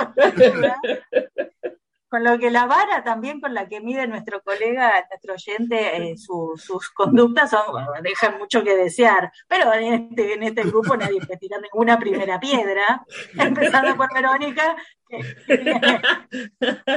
Con 2.09 2.23
lo 2.23 2.39
que 2.39 2.49
la 2.49 2.65
vara 2.65 3.03
también 3.03 3.39
con 3.39 3.53
la 3.53 3.67
que 3.67 3.81
mide 3.81 4.07
nuestro 4.07 4.41
colega, 4.41 5.05
nuestro 5.11 5.35
oyente, 5.35 5.95
eh, 6.11 6.17
su- 6.17 6.55
sus 6.57 6.89
conductas 6.89 7.51
son, 7.51 7.61
bueno, 7.71 7.89
dejan 8.01 8.39
mucho 8.39 8.63
que 8.63 8.75
desear. 8.75 9.31
Pero 9.47 9.71
en 9.75 10.09
este, 10.09 10.33
en 10.33 10.41
este 10.41 10.63
grupo 10.63 10.97
nadie 10.97 11.19
te 11.19 11.37
tira 11.37 11.59
ninguna 11.59 11.99
primera 11.99 12.39
piedra, 12.39 13.05
empezando 13.37 13.95
por 13.95 14.11
Verónica, 14.11 14.75
que 15.07 15.99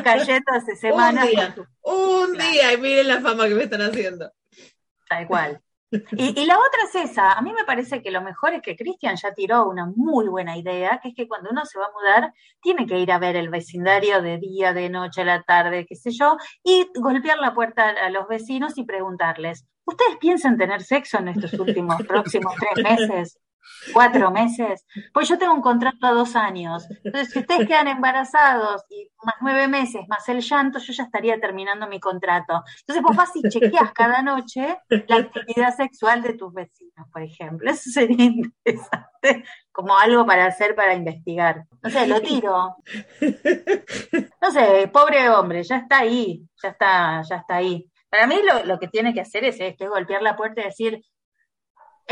cayendo 0.03 0.51
hace 0.53 0.77
semanas 0.77 1.29
día. 1.29 1.55
con 1.55 1.67
su 1.67 1.71
Un 1.83 2.33
día 2.39 2.73
y 2.73 2.79
miren 2.79 3.09
la 3.09 3.21
fama 3.21 3.49
que 3.49 3.55
me 3.55 3.65
están 3.65 3.83
haciendo. 3.83 4.33
Tal 5.11 5.27
cual. 5.27 5.61
Y, 6.13 6.41
y 6.41 6.47
la 6.47 6.59
otra 6.59 6.81
es 6.85 7.11
esa. 7.11 7.33
A 7.33 7.43
mí 7.43 7.53
me 7.53 7.65
parece 7.65 8.03
que 8.03 8.11
lo 8.11 8.23
mejor 8.23 8.55
es 8.55 8.63
que 8.63 8.77
Cristian 8.77 9.17
ya 9.17 9.33
tiró 9.35 9.69
una 9.69 9.87
muy 9.87 10.29
buena 10.29 10.57
idea, 10.57 11.01
que 11.03 11.11
es 11.11 11.15
que 11.15 11.29
cuando 11.29 11.51
uno 11.51 11.65
se 11.65 11.79
va 11.79 11.87
a 11.87 11.93
mudar, 11.93 12.33
tiene 12.61 12.87
que 12.87 12.99
ir 12.99 13.13
a 13.13 13.19
ver 13.19 13.37
el 13.37 13.51
vecindario 13.51 14.23
de 14.23 14.39
día, 14.39 14.73
de 14.73 14.89
noche, 14.89 15.23
a 15.23 15.25
la 15.25 15.43
tarde, 15.43 15.87
qué 15.87 15.95
sé 15.95 16.11
yo, 16.11 16.37
y 16.65 16.87
golpear 16.95 17.39
la 17.39 17.55
puerta 17.55 17.91
a 17.91 18.11
los 18.11 18.27
vecinos 18.29 18.79
y 18.79 18.85
preguntarles, 18.85 19.67
¿ustedes 19.85 20.17
piensan 20.19 20.57
tener 20.57 20.83
sexo 20.83 21.19
en 21.19 21.29
estos 21.29 21.53
últimos 21.55 21.97
próximos 22.09 22.55
tres 22.59 23.09
meses? 23.09 23.39
Cuatro 23.93 24.31
meses. 24.31 24.87
Pues 25.13 25.29
yo 25.29 25.39
tengo 25.39 25.55
un 25.55 25.63
contrato 25.63 26.07
a 26.07 26.13
dos 26.13 26.37
años. 26.37 26.87
Entonces, 27.05 27.33
si 27.33 27.41
ustedes 27.41 27.67
quedan 27.67 27.89
embarazados 27.89 28.85
y 28.91 29.09
más 29.25 29.37
nueve 29.41 29.69
meses, 29.69 30.03
más 30.09 30.29
el 30.29 30.41
llanto, 30.41 30.79
yo 30.79 30.93
ya 30.93 31.05
estaría 31.05 31.41
terminando 31.41 31.87
mi 31.87 32.01
contrato. 32.01 32.63
Entonces, 32.81 33.03
vos 33.03 33.17
vas 33.17 33.31
y 33.37 33.49
chequeas 33.49 33.93
cada 33.93 34.23
noche 34.23 34.79
la 34.89 35.17
actividad 35.17 35.75
sexual 35.75 36.23
de 36.23 36.35
tus 36.35 36.53
vecinos, 36.53 37.09
por 37.13 37.23
ejemplo. 37.23 37.71
Eso 37.71 37.91
sería 37.91 38.25
interesante, 38.25 39.45
como 39.71 39.97
algo 39.99 40.27
para 40.27 40.47
hacer, 40.47 40.75
para 40.75 40.95
investigar. 40.95 41.65
No 41.83 41.91
sé, 41.91 42.07
lo 42.07 42.21
tiro. 42.21 42.77
No 44.41 44.51
sé, 44.51 44.89
pobre 44.93 45.29
hombre, 45.31 45.63
ya 45.63 45.77
está 45.77 45.99
ahí, 45.99 46.45
ya 46.63 46.71
está, 46.71 47.23
ya 47.23 47.37
está 47.37 47.57
ahí. 47.57 47.89
Para 48.11 48.27
mí 48.27 48.37
lo, 48.45 48.65
lo 48.67 48.79
que 48.79 48.89
tiene 48.89 49.15
que 49.15 49.23
hacer 49.23 49.45
es 49.45 49.59
esto, 49.59 49.85
es 49.85 49.91
golpear 49.91 50.21
la 50.21 50.37
puerta 50.37 50.61
y 50.61 50.65
decir, 50.65 51.03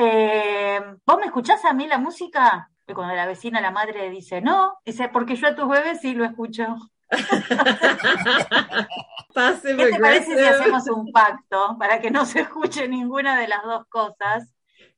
eh, 0.01 0.81
¿vos 1.05 1.19
me 1.19 1.27
escuchás 1.27 1.65
a 1.65 1.75
mí 1.75 1.87
la 1.87 1.99
música? 1.99 2.71
Y 2.87 2.93
cuando 2.93 3.15
la 3.15 3.27
vecina, 3.27 3.61
la 3.61 3.71
madre 3.71 4.11
dice, 4.11 4.41
no, 4.41 4.79
dice, 4.85 5.09
porque 5.09 5.37
yo 5.37 5.49
a 5.49 5.55
tus 5.55 5.69
bebés 5.69 6.01
sí 6.01 6.15
lo 6.15 6.25
escucho. 6.25 6.65
¿Qué 9.31 9.77
te 9.77 9.99
parece 9.99 10.37
si 10.37 10.45
hacemos 10.45 10.89
un 10.89 11.13
pacto 11.13 11.77
para 11.79 12.01
que 12.01 12.11
no 12.11 12.25
se 12.25 12.41
escuche 12.41 12.89
ninguna 12.89 13.39
de 13.39 13.49
las 13.49 13.63
dos 13.63 13.87
cosas? 13.89 14.53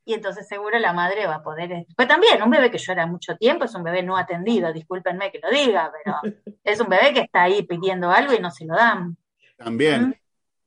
Y 0.04 0.14
entonces 0.14 0.48
seguro 0.48 0.78
la 0.78 0.92
madre 0.92 1.26
va 1.26 1.36
a 1.36 1.42
poder... 1.42 1.86
Pues 1.96 2.08
también, 2.08 2.42
un 2.42 2.50
bebé 2.50 2.70
que 2.70 2.78
llora 2.78 3.06
mucho 3.06 3.36
tiempo 3.36 3.64
es 3.64 3.74
un 3.74 3.84
bebé 3.84 4.02
no 4.02 4.16
atendido, 4.16 4.72
discúlpenme 4.72 5.30
que 5.30 5.40
lo 5.40 5.50
diga, 5.50 5.92
pero 5.92 6.16
es 6.64 6.80
un 6.80 6.88
bebé 6.88 7.12
que 7.12 7.20
está 7.20 7.42
ahí 7.42 7.62
pidiendo 7.62 8.10
algo 8.10 8.32
y 8.32 8.40
no 8.40 8.50
se 8.50 8.64
lo 8.64 8.74
dan. 8.74 9.16
También. 9.56 10.08
¿Mm? 10.08 10.14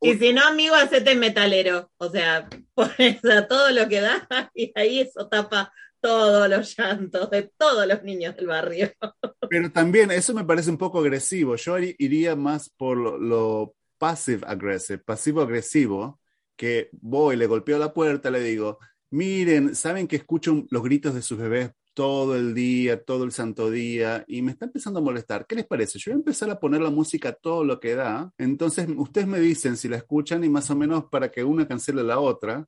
Y 0.05 0.17
si 0.17 0.33
no, 0.33 0.45
amigo, 0.45 0.75
hacete 0.75 1.15
metalero. 1.15 1.91
O 1.97 2.09
sea, 2.09 2.47
pones 2.73 3.23
a 3.25 3.47
todo 3.47 3.71
lo 3.71 3.87
que 3.87 4.01
da 4.01 4.27
y 4.53 4.71
ahí 4.75 4.99
eso 4.99 5.27
tapa 5.27 5.73
todos 5.99 6.47
los 6.47 6.77
llantos 6.77 7.31
de 7.31 7.51
todos 7.57 7.87
los 7.87 8.03
niños 8.03 8.35
del 8.35 8.47
barrio. 8.47 8.91
Pero 9.49 9.71
también 9.71 10.11
eso 10.11 10.33
me 10.33 10.43
parece 10.43 10.69
un 10.69 10.77
poco 10.77 10.99
agresivo. 10.99 11.55
Yo 11.55 11.77
iría 11.79 12.35
más 12.35 12.69
por 12.69 12.97
lo, 12.97 13.17
lo 13.17 13.75
passive 13.97 14.45
aggressive, 14.45 14.99
pasivo 14.99 15.41
agresivo, 15.41 16.19
que 16.55 16.89
voy, 16.91 17.35
le 17.35 17.47
golpeo 17.47 17.79
la 17.79 17.93
puerta, 17.93 18.29
le 18.29 18.41
digo, 18.41 18.77
miren, 19.09 19.75
saben 19.75 20.07
que 20.07 20.17
escucho 20.17 20.65
los 20.69 20.83
gritos 20.83 21.15
de 21.15 21.21
sus 21.21 21.37
bebés 21.37 21.71
todo 21.95 22.35
el 22.35 22.53
día, 22.53 23.03
todo 23.03 23.23
el 23.23 23.31
santo 23.31 23.71
día, 23.71 24.23
y 24.27 24.43
me 24.43 24.51
está 24.51 24.65
empezando 24.65 24.99
a 24.99 25.01
molestar. 25.03 25.47
¿Qué 25.47 25.55
les 25.55 25.65
parece? 25.65 25.97
Yo 25.97 26.11
voy 26.11 26.17
a 26.17 26.19
empezar 26.19 26.49
a 26.51 26.59
poner 26.59 26.81
la 26.81 26.91
música 26.91 27.31
todo 27.33 27.63
lo 27.63 27.79
que 27.79 27.95
da. 27.95 28.31
Entonces, 28.37 28.87
ustedes 28.95 29.25
me 29.27 29.39
dicen 29.39 29.77
si 29.77 29.87
la 29.87 29.97
escuchan 29.97 30.43
y 30.43 30.49
más 30.49 30.69
o 30.69 30.75
menos 30.75 31.05
para 31.05 31.31
que 31.31 31.43
una 31.43 31.67
cancele 31.67 32.03
la 32.03 32.19
otra, 32.19 32.67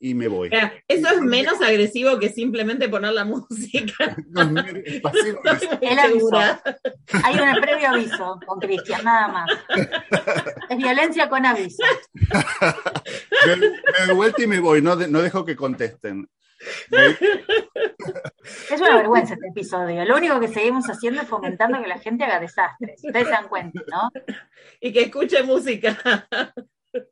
y 0.00 0.14
me 0.14 0.28
voy. 0.28 0.48
Eso 0.86 1.08
es 1.08 1.20
menos 1.22 1.60
agresivo 1.60 2.20
que 2.20 2.28
simplemente 2.28 2.88
poner 2.88 3.12
la 3.12 3.24
música. 3.26 4.16
es 4.84 5.00
pasivo 5.00 5.40
agresivo. 5.44 5.78
El 5.80 5.98
aviso. 5.98 6.30
Hay 7.24 7.34
un 7.40 7.60
previo 7.60 7.88
aviso 7.88 8.38
con 8.46 8.60
Cristian, 8.60 9.04
nada 9.04 9.28
más. 9.28 9.50
Es 10.70 10.76
violencia 10.78 11.28
con 11.28 11.44
aviso. 11.44 11.82
Me, 13.46 13.56
me 13.56 14.06
doy 14.06 14.14
vuelta 14.16 14.42
y 14.42 14.46
me 14.46 14.60
voy, 14.60 14.82
no, 14.82 14.96
de- 14.96 15.08
no 15.08 15.20
dejo 15.22 15.44
que 15.44 15.56
contesten. 15.56 16.28
Es 18.70 18.80
una 18.80 18.96
vergüenza 18.96 19.34
este 19.34 19.48
episodio. 19.48 20.04
Lo 20.04 20.16
único 20.16 20.40
que 20.40 20.48
seguimos 20.48 20.86
haciendo 20.88 21.20
es 21.22 21.28
fomentando 21.28 21.80
que 21.82 21.88
la 21.88 21.98
gente 21.98 22.24
haga 22.24 22.40
desastres. 22.40 23.02
Ustedes 23.04 23.26
se 23.26 23.32
dan 23.32 23.48
cuenta, 23.48 23.80
¿no? 23.90 24.10
Y 24.80 24.92
que 24.92 25.02
escuche 25.02 25.42
música. 25.42 25.98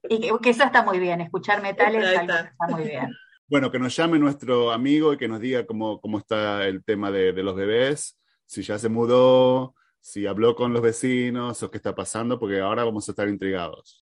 Y 0.09 0.21
que, 0.21 0.33
que 0.43 0.51
eso 0.51 0.65
está 0.65 0.83
muy 0.83 0.99
bien. 0.99 1.21
Escuchar 1.21 1.61
metal 1.63 1.95
es 1.95 2.05
Ahí 2.05 2.17
algo 2.17 2.33
está. 2.33 2.55
muy 2.69 2.85
bien. 2.85 3.15
Bueno, 3.49 3.71
que 3.71 3.79
nos 3.79 3.95
llame 3.95 4.19
nuestro 4.19 4.73
amigo 4.73 5.13
y 5.13 5.19
que 5.19 5.29
nos 5.29 5.41
diga 5.41 5.67
cómo, 5.67 6.01
cómo 6.01 6.19
está 6.19 6.65
el 6.67 6.83
tema 6.85 7.11
de, 7.11 7.33
de 7.33 7.43
los 7.43 7.55
bebés, 7.55 8.19
si 8.45 8.63
ya 8.63 8.79
se 8.79 8.89
mudó, 8.89 9.75
si 10.01 10.27
habló 10.27 10.57
con 10.57 10.73
los 10.73 10.83
vecinos 10.83 11.63
o 11.63 11.71
qué 11.71 11.77
está 11.77 11.95
pasando, 11.95 12.39
porque 12.39 12.61
ahora 12.61 12.85
vamos 12.85 13.09
a 13.09 13.13
estar 13.13 13.29
intrigados. 13.29 14.05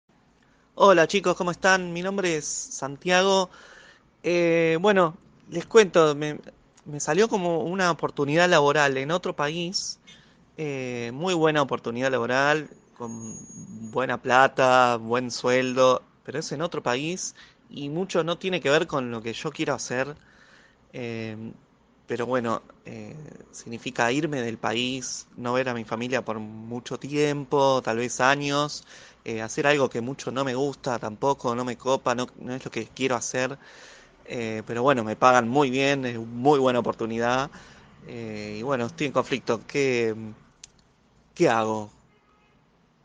Hola 0.75 1.07
chicos, 1.07 1.35
¿cómo 1.35 1.51
están? 1.51 1.91
Mi 1.93 2.01
nombre 2.01 2.37
es 2.37 2.45
Santiago. 2.45 3.49
Eh, 4.23 4.77
bueno, 4.79 5.17
les 5.51 5.65
cuento, 5.65 6.15
me, 6.15 6.39
salió 6.99 7.27
como 7.29 7.59
una 7.63 7.91
oportunidad 7.91 8.49
laboral 8.49 8.97
en 8.97 9.11
otro 9.11 9.35
país, 9.35 9.99
eh, 10.57 11.11
muy 11.13 11.33
buena 11.33 11.61
oportunidad 11.61 12.11
laboral, 12.11 12.69
con 12.97 13.35
buena 13.91 14.21
plata, 14.21 14.97
buen 14.97 15.29
sueldo, 15.31 16.03
pero 16.23 16.39
es 16.39 16.51
en 16.53 16.61
otro 16.61 16.81
país 16.81 17.35
y 17.69 17.89
mucho 17.89 18.23
no 18.23 18.37
tiene 18.37 18.61
que 18.61 18.69
ver 18.69 18.87
con 18.87 19.11
lo 19.11 19.21
que 19.21 19.33
yo 19.33 19.51
quiero 19.51 19.73
hacer. 19.73 20.15
Eh, 20.93 21.35
pero 22.07 22.25
bueno, 22.25 22.61
eh, 22.85 23.15
significa 23.51 24.11
irme 24.11 24.41
del 24.41 24.57
país, 24.57 25.27
no 25.37 25.53
ver 25.53 25.69
a 25.69 25.73
mi 25.73 25.85
familia 25.85 26.23
por 26.25 26.39
mucho 26.39 26.99
tiempo, 26.99 27.81
tal 27.83 27.97
vez 27.97 28.19
años 28.19 28.85
eh, 29.23 29.41
hacer 29.41 29.67
algo 29.67 29.89
que 29.89 30.01
mucho 30.01 30.31
no 30.31 30.43
me 30.43 30.55
gusta 30.55 30.99
tampoco, 30.99 31.55
no 31.55 31.63
me 31.65 31.77
copa, 31.77 32.15
no, 32.15 32.27
no 32.39 32.53
es 32.53 32.65
lo 32.65 32.71
que 32.71 32.87
quiero 32.87 33.15
hacer, 33.15 33.57
eh, 34.25 34.63
pero 34.65 34.83
bueno, 34.83 35.03
me 35.03 35.15
pagan 35.15 35.47
muy 35.47 35.69
bien, 35.69 36.05
es 36.05 36.17
muy 36.17 36.59
buena 36.59 36.79
oportunidad, 36.79 37.49
eh, 38.07 38.57
y 38.59 38.63
bueno, 38.63 38.87
estoy 38.87 39.07
en 39.07 39.13
conflicto. 39.13 39.61
¿Qué, 39.67 40.15
qué 41.33 41.49
hago? 41.49 41.89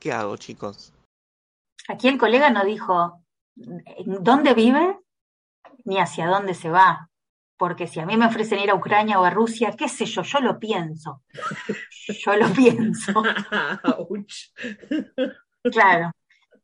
¿Qué 0.01 0.13
hago, 0.13 0.37
chicos? 0.37 0.93
Aquí 1.89 2.09
el 2.09 2.19
colega 2.19 2.51
no 2.51 2.65
dijo 2.65 3.23
en 3.57 4.23
dónde 4.23 4.55
vive 4.55 4.99
ni 5.85 5.99
hacia 5.99 6.27
dónde 6.27 6.55
se 6.55 6.71
va. 6.71 7.09
Porque 7.59 7.87
si 7.87 8.01
a 8.01 8.07
mí 8.07 8.19
me 8.19 8.27
ofrecen 8.27 8.59
ir 8.59 8.71
a 8.71 8.75
Ucrania 8.75 9.19
o 9.19 9.25
a 9.25 9.31
Rusia, 9.31 9.75
qué 9.77 9.89
sé 9.89 10.05
yo, 10.05 10.23
yo 10.23 10.41
lo 10.41 10.59
pienso. 10.59 11.23
Yo 12.09 12.37
lo 12.37 12.49
pienso. 12.49 13.13
Claro. 15.63 16.13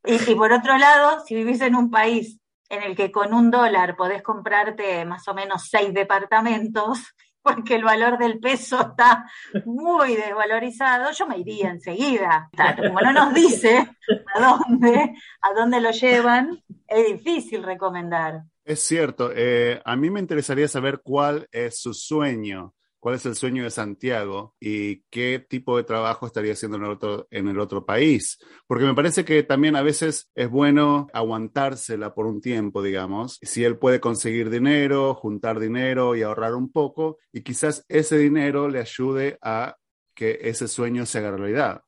Y, 0.05 0.31
y 0.31 0.35
por 0.35 0.53
otro 0.53 0.77
lado, 0.77 1.25
si 1.25 1.35
vivís 1.35 1.59
en 1.59 1.75
un 1.75 1.91
país 1.91 2.39
en 2.69 2.83
el 2.83 2.95
que 2.95 3.11
con 3.11 3.33
un 3.33 3.51
dólar 3.51 3.95
podés 3.95 4.21
comprarte 4.21 5.05
más 5.05 5.27
o 5.27 5.33
menos 5.33 5.67
seis 5.69 5.93
departamentos, 5.93 6.99
porque 7.41 7.75
el 7.75 7.83
valor 7.83 8.17
del 8.17 8.39
peso 8.39 8.79
está 8.79 9.29
muy 9.65 10.15
desvalorizado, 10.15 11.11
yo 11.11 11.27
me 11.27 11.39
iría 11.39 11.69
enseguida. 11.69 12.49
Como 12.77 13.01
no 13.01 13.11
nos 13.11 13.33
dice 13.33 13.89
a 14.33 14.39
dónde, 14.39 15.13
a 15.41 15.53
dónde 15.53 15.81
lo 15.81 15.91
llevan, 15.91 16.63
es 16.87 17.05
difícil 17.07 17.63
recomendar. 17.63 18.43
Es 18.63 18.79
cierto, 18.79 19.31
eh, 19.35 19.81
a 19.83 19.95
mí 19.97 20.09
me 20.09 20.21
interesaría 20.21 20.69
saber 20.69 21.01
cuál 21.03 21.47
es 21.51 21.79
su 21.79 21.93
sueño, 21.93 22.73
cuál 23.03 23.15
es 23.15 23.25
el 23.25 23.35
sueño 23.35 23.65
de 23.65 23.69
Santiago 23.69 24.55
y 24.61 25.01
qué 25.09 25.45
tipo 25.45 25.75
de 25.75 25.83
trabajo 25.83 26.25
estaría 26.25 26.53
haciendo 26.53 26.77
en 26.77 27.47
el 27.49 27.59
otro, 27.59 27.85
país. 27.85 28.39
Porque 28.65 28.85
me 28.85 28.95
parece 28.95 29.25
que 29.25 29.43
también 29.43 29.75
a 29.75 29.81
veces 29.81 30.31
es 30.35 30.49
bueno 30.49 31.07
aguantársela 31.11 32.13
por 32.13 32.27
un 32.27 32.39
tiempo, 32.39 32.81
digamos. 32.81 33.39
Si 33.41 33.65
él 33.65 33.77
puede 33.77 33.99
conseguir 33.99 34.49
dinero, 34.49 35.15
juntar 35.15 35.59
dinero 35.59 36.15
y 36.15 36.21
ahorrar 36.21 36.55
un 36.55 36.71
poco, 36.71 37.17
y 37.33 37.41
quizás 37.41 37.83
ese 37.89 38.17
dinero 38.17 38.69
le 38.69 38.79
ayude 38.79 39.37
a 39.41 39.75
que 40.15 40.39
ese 40.43 40.69
sueño 40.69 41.05
se 41.05 41.17
haga 41.17 41.35
realidad. 41.35 41.81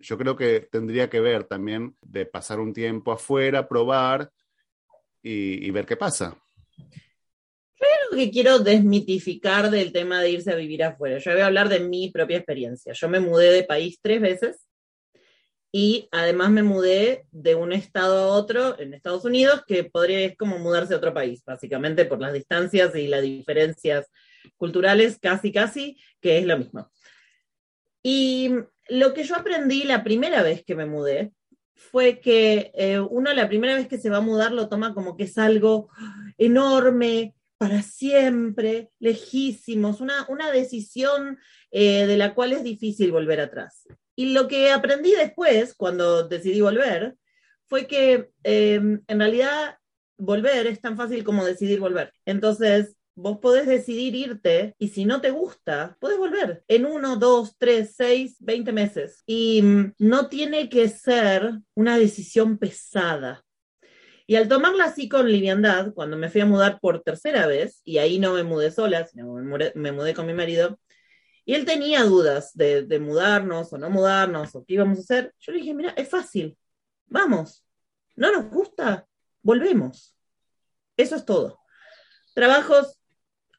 Yo 0.00 0.18
creo 0.18 0.34
que 0.34 0.66
tendría 0.68 1.08
que 1.08 1.20
ver 1.20 1.44
también 1.44 1.96
de 2.00 2.26
pasar 2.26 2.58
un 2.58 2.72
tiempo 2.72 3.12
afuera, 3.12 3.68
probar 3.68 4.32
y 5.22 5.70
ver 5.70 5.86
qué 5.86 5.96
pasa. 5.96 6.36
Creo 8.10 8.24
que 8.24 8.30
quiero 8.32 8.58
desmitificar 8.58 9.70
del 9.70 9.92
tema 9.92 10.20
de 10.20 10.30
irse 10.30 10.50
a 10.50 10.56
vivir 10.56 10.82
afuera. 10.82 11.18
Yo 11.18 11.30
voy 11.30 11.42
a 11.42 11.46
hablar 11.46 11.68
de 11.68 11.78
mi 11.78 12.10
propia 12.10 12.38
experiencia. 12.38 12.92
Yo 12.92 13.08
me 13.08 13.20
mudé 13.20 13.52
de 13.52 13.62
país 13.62 14.00
tres 14.02 14.20
veces 14.20 14.66
y 15.70 16.08
además 16.10 16.50
me 16.50 16.64
mudé 16.64 17.26
de 17.30 17.54
un 17.54 17.72
estado 17.72 18.18
a 18.18 18.26
otro 18.36 18.76
en 18.80 18.94
Estados 18.94 19.24
Unidos, 19.24 19.62
que 19.64 19.84
podría 19.84 20.20
es 20.20 20.36
como 20.36 20.58
mudarse 20.58 20.92
a 20.92 20.96
otro 20.96 21.14
país, 21.14 21.44
básicamente 21.44 22.04
por 22.04 22.20
las 22.20 22.32
distancias 22.32 22.96
y 22.96 23.06
las 23.06 23.22
diferencias 23.22 24.10
culturales, 24.56 25.18
casi, 25.20 25.52
casi, 25.52 25.96
que 26.20 26.38
es 26.38 26.46
lo 26.46 26.58
mismo. 26.58 26.90
Y 28.02 28.50
lo 28.88 29.14
que 29.14 29.22
yo 29.22 29.36
aprendí 29.36 29.84
la 29.84 30.02
primera 30.02 30.42
vez 30.42 30.64
que 30.64 30.74
me 30.74 30.86
mudé 30.86 31.30
fue 31.76 32.18
que 32.18 32.72
eh, 32.74 32.98
uno 32.98 33.32
la 33.32 33.48
primera 33.48 33.76
vez 33.76 33.86
que 33.86 33.98
se 33.98 34.10
va 34.10 34.16
a 34.16 34.22
mudar 34.22 34.50
lo 34.50 34.68
toma 34.68 34.94
como 34.94 35.16
que 35.16 35.24
es 35.24 35.38
algo 35.38 35.88
enorme, 36.36 37.34
para 37.60 37.82
siempre, 37.82 38.88
lejísimos, 39.00 40.00
una, 40.00 40.24
una 40.30 40.50
decisión 40.50 41.38
eh, 41.70 42.06
de 42.06 42.16
la 42.16 42.32
cual 42.32 42.54
es 42.54 42.64
difícil 42.64 43.12
volver 43.12 43.38
atrás. 43.38 43.86
Y 44.16 44.32
lo 44.32 44.48
que 44.48 44.70
aprendí 44.70 45.10
después, 45.10 45.74
cuando 45.74 46.26
decidí 46.26 46.62
volver, 46.62 47.16
fue 47.68 47.86
que 47.86 48.30
eh, 48.44 48.80
en 49.06 49.18
realidad 49.18 49.76
volver 50.16 50.68
es 50.68 50.80
tan 50.80 50.96
fácil 50.96 51.22
como 51.22 51.44
decidir 51.44 51.80
volver. 51.80 52.14
Entonces, 52.24 52.96
vos 53.14 53.40
podés 53.42 53.66
decidir 53.66 54.14
irte 54.14 54.74
y 54.78 54.88
si 54.88 55.04
no 55.04 55.20
te 55.20 55.30
gusta, 55.30 55.98
podés 56.00 56.16
volver 56.16 56.64
en 56.66 56.86
uno, 56.86 57.16
dos, 57.16 57.56
tres, 57.58 57.92
seis, 57.94 58.36
veinte 58.40 58.72
meses. 58.72 59.22
Y 59.26 59.60
mm, 59.60 59.94
no 59.98 60.28
tiene 60.28 60.70
que 60.70 60.88
ser 60.88 61.60
una 61.74 61.98
decisión 61.98 62.56
pesada. 62.56 63.44
Y 64.30 64.36
al 64.36 64.46
tomarla 64.46 64.84
así 64.84 65.08
con 65.08 65.28
liviandad, 65.28 65.92
cuando 65.92 66.16
me 66.16 66.30
fui 66.30 66.40
a 66.40 66.46
mudar 66.46 66.78
por 66.78 67.02
tercera 67.02 67.48
vez, 67.48 67.82
y 67.84 67.98
ahí 67.98 68.20
no 68.20 68.32
me 68.32 68.44
mudé 68.44 68.70
sola, 68.70 69.04
sino 69.04 69.34
me 69.34 69.90
mudé, 69.90 70.14
con 70.14 70.24
mi 70.24 70.34
marido, 70.34 70.78
y 71.44 71.54
él 71.54 71.64
tenía 71.64 72.04
dudas 72.04 72.52
de, 72.54 73.00
mudarnos 73.00 73.72
o 73.72 73.78
no 73.78 73.90
mudarnos 73.90 74.54
o 74.54 74.64
qué 74.64 74.74
íbamos 74.74 74.98
a 74.98 75.00
hacer, 75.00 75.34
yo 75.40 75.50
le 75.50 75.58
dije, 75.58 75.74
mira, 75.74 75.90
es 75.96 76.08
fácil, 76.08 76.56
vamos, 77.06 77.66
no 78.14 78.30
nos 78.30 78.52
gusta, 78.52 79.04
volvemos. 79.42 80.14
Eso 80.96 81.16
es 81.16 81.24
todo. 81.24 81.58
Trabajos 82.32 83.00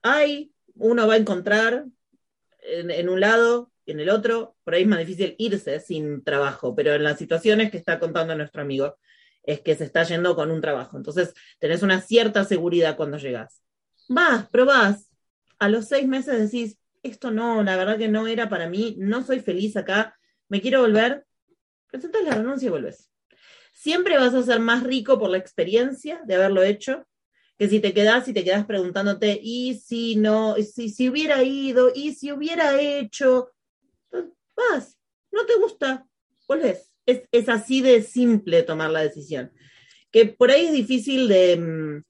hay, 0.02 0.54
uno 0.76 1.06
va 1.06 1.16
a 1.16 1.18
encontrar 1.18 1.84
en, 2.62 3.10
un 3.10 3.20
lado, 3.20 3.74
en 3.86 4.00
el 4.00 4.10
otro, 4.10 4.56
por 4.64 4.76
ahí 4.76 4.84
es 4.84 4.88
más 4.88 5.00
difícil 5.00 5.36
irse 5.38 5.82
sin 5.82 6.24
trabajo, 6.24 6.74
pero 6.74 6.94
en 6.94 7.04
las 7.04 7.18
situaciones 7.18 7.72
que 7.72 7.78
está 7.78 8.00
contando 8.00 8.34
nuestro 8.38 8.62
amigo, 8.62 8.96
es 9.44 9.62
que 9.62 9.76
se 9.76 9.84
está 9.84 10.04
yendo 10.04 10.36
con 10.36 10.52
un 10.52 10.62
trabajo. 10.62 10.98
Entonces, 10.98 11.34
tenés 11.60 11.84
una 11.84 12.02
cierta 12.02 12.44
seguridad 12.46 12.96
cuando 12.96 13.18
llegas. 13.18 13.62
Vas, 14.08 14.50
probás. 14.50 15.10
A 15.60 15.70
los 15.70 15.88
seis 15.88 16.08
meses 16.08 16.40
decís, 16.40 16.78
esto 17.04 17.32
no, 17.32 17.64
la 17.64 17.76
verdad 17.76 17.98
que 17.98 18.08
no 18.08 18.28
era 18.28 18.50
para 18.50 18.70
mí, 18.70 18.96
no 18.98 19.24
soy 19.24 19.40
feliz 19.40 19.76
acá, 19.78 20.18
me 20.50 20.62
quiero 20.62 20.82
volver. 20.82 21.26
Presentas 21.88 22.24
la 22.24 22.36
renuncia 22.36 22.68
y 22.68 22.70
vuelves. 22.70 23.10
Siempre 23.74 24.18
vas 24.18 24.34
a 24.34 24.44
ser 24.44 24.60
más 24.60 24.84
rico 24.84 25.18
por 25.18 25.30
la 25.30 25.38
experiencia 25.38 26.22
de 26.26 26.36
haberlo 26.36 26.64
hecho 26.64 27.06
que 27.62 27.70
si 27.70 27.80
te 27.80 27.94
quedas 27.94 28.28
y 28.28 28.34
te 28.34 28.44
quedas 28.44 28.66
preguntándote, 28.66 29.40
y 29.40 29.76
si 29.76 30.16
no, 30.16 30.58
y 30.58 30.64
si, 30.64 30.90
si 30.90 31.10
hubiera 31.10 31.44
ido, 31.44 31.92
y 31.94 32.16
si 32.16 32.32
hubiera 32.32 32.82
hecho, 32.82 33.52
vas, 34.12 34.98
no 35.32 35.46
te 35.46 35.56
gusta, 35.58 36.08
volvés. 36.48 36.91
Es, 37.12 37.22
es, 37.32 37.50
así 37.50 37.82
de 37.82 38.02
simple 38.02 38.64
tomar 38.64 38.90
la 38.90 39.02
decisión. 39.02 39.52
Que 40.12 40.26
por 40.26 40.52
ahí 40.52 40.66
es 40.66 40.74
difícil 40.74 41.28
de, 41.28 42.04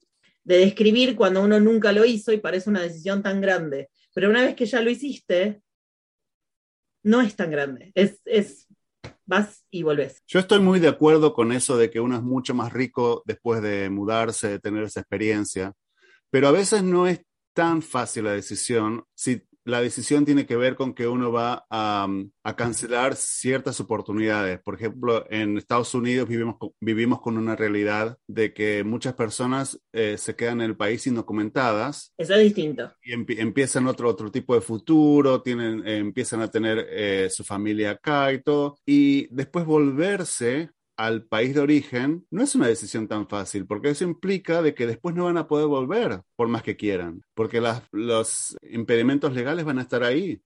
de, 0.44 0.56
describir 0.58 1.16
cuando 1.16 1.42
uno 1.42 1.60
nunca 1.60 1.92
lo 1.92 2.04
hizo 2.04 2.32
y 2.32 2.38
parece 2.38 2.70
una 2.70 2.82
decisión 2.82 3.22
tan 3.22 3.40
grande. 3.40 3.90
Pero 4.14 4.30
una 4.30 4.42
vez 4.42 4.54
que 4.54 4.66
ya 4.66 4.80
lo 4.80 4.90
hiciste, 4.90 5.62
no 7.02 7.20
es 7.20 7.36
tan 7.36 7.50
grande. 7.50 7.92
Es, 7.94 8.20
es 8.24 8.66
vas 9.24 9.64
y 9.70 9.82
volvés. 9.82 10.22
Yo 10.26 10.40
estoy 10.40 10.60
muy 10.60 10.80
de 10.80 10.88
acuerdo 10.88 11.32
con 11.32 11.52
eso 11.52 11.76
de 11.76 11.90
que 11.90 12.00
uno 12.00 12.16
es 12.16 12.22
mucho 12.22 12.54
más 12.54 12.72
rico 12.72 13.22
después 13.24 13.62
de 13.62 13.88
mudarse, 13.90 14.48
de 14.48 14.58
tener 14.58 14.84
esa 14.84 15.00
experiencia, 15.00 15.72
pero 16.30 16.48
a 16.48 16.52
veces 16.52 16.82
no 16.82 17.06
es 17.06 17.22
tan 17.52 17.82
fácil 17.82 18.24
la 18.24 18.32
decisión 18.32 19.04
si 19.14 19.42
la 19.64 19.80
decisión 19.80 20.24
tiene 20.24 20.46
que 20.46 20.56
ver 20.56 20.74
con 20.74 20.94
que 20.94 21.06
uno 21.06 21.30
va 21.30 21.64
a, 21.70 22.08
a, 22.42 22.56
cancelar 22.56 23.16
ciertas 23.16 23.80
oportunidades. 23.80 24.60
Por 24.60 24.74
ejemplo, 24.74 25.24
en 25.30 25.58
Estados 25.58 25.94
Unidos 25.94 26.28
vivimos, 26.28 26.56
vivimos 26.80 27.20
con 27.20 27.38
una 27.38 27.56
realidad 27.56 28.18
de 28.26 28.52
que 28.52 28.84
muchas 28.84 29.14
personas 29.14 29.80
eh, 29.92 30.16
se 30.18 30.34
quedan 30.34 30.60
en 30.60 30.70
el 30.70 30.76
país 30.76 31.06
indocumentadas. 31.06 32.12
Eso 32.16 32.34
es 32.34 32.42
distinto. 32.42 32.92
Y 33.02 33.12
em 33.12 33.24
empiezan 33.28 33.86
otro, 33.86 34.08
otro 34.08 34.30
tipo 34.30 34.54
de 34.54 34.60
futuro, 34.60 35.42
tienen, 35.42 35.86
eh, 35.86 35.98
empiezan 35.98 36.40
a 36.40 36.50
tener 36.50 36.86
eh, 36.90 37.28
su 37.30 37.44
familia 37.44 37.92
acá 37.92 38.32
y 38.32 38.42
todo. 38.42 38.78
Y 38.84 39.28
después 39.34 39.64
volverse 39.64 40.70
al 40.96 41.24
país 41.24 41.54
de 41.54 41.60
origen 41.60 42.26
no 42.30 42.42
es 42.42 42.54
una 42.54 42.66
decisión 42.66 43.08
tan 43.08 43.28
fácil, 43.28 43.66
porque 43.66 43.90
eso 43.90 44.04
implica 44.04 44.62
de 44.62 44.74
que 44.74 44.86
después 44.86 45.14
no 45.14 45.24
van 45.24 45.38
a 45.38 45.48
poder 45.48 45.66
volver 45.66 46.22
por 46.36 46.48
más 46.48 46.62
que 46.62 46.76
quieran, 46.76 47.22
porque 47.34 47.62
los 47.92 48.56
impedimentos 48.62 49.32
legales 49.34 49.64
van 49.64 49.78
a 49.78 49.82
estar 49.82 50.04
ahí. 50.04 50.42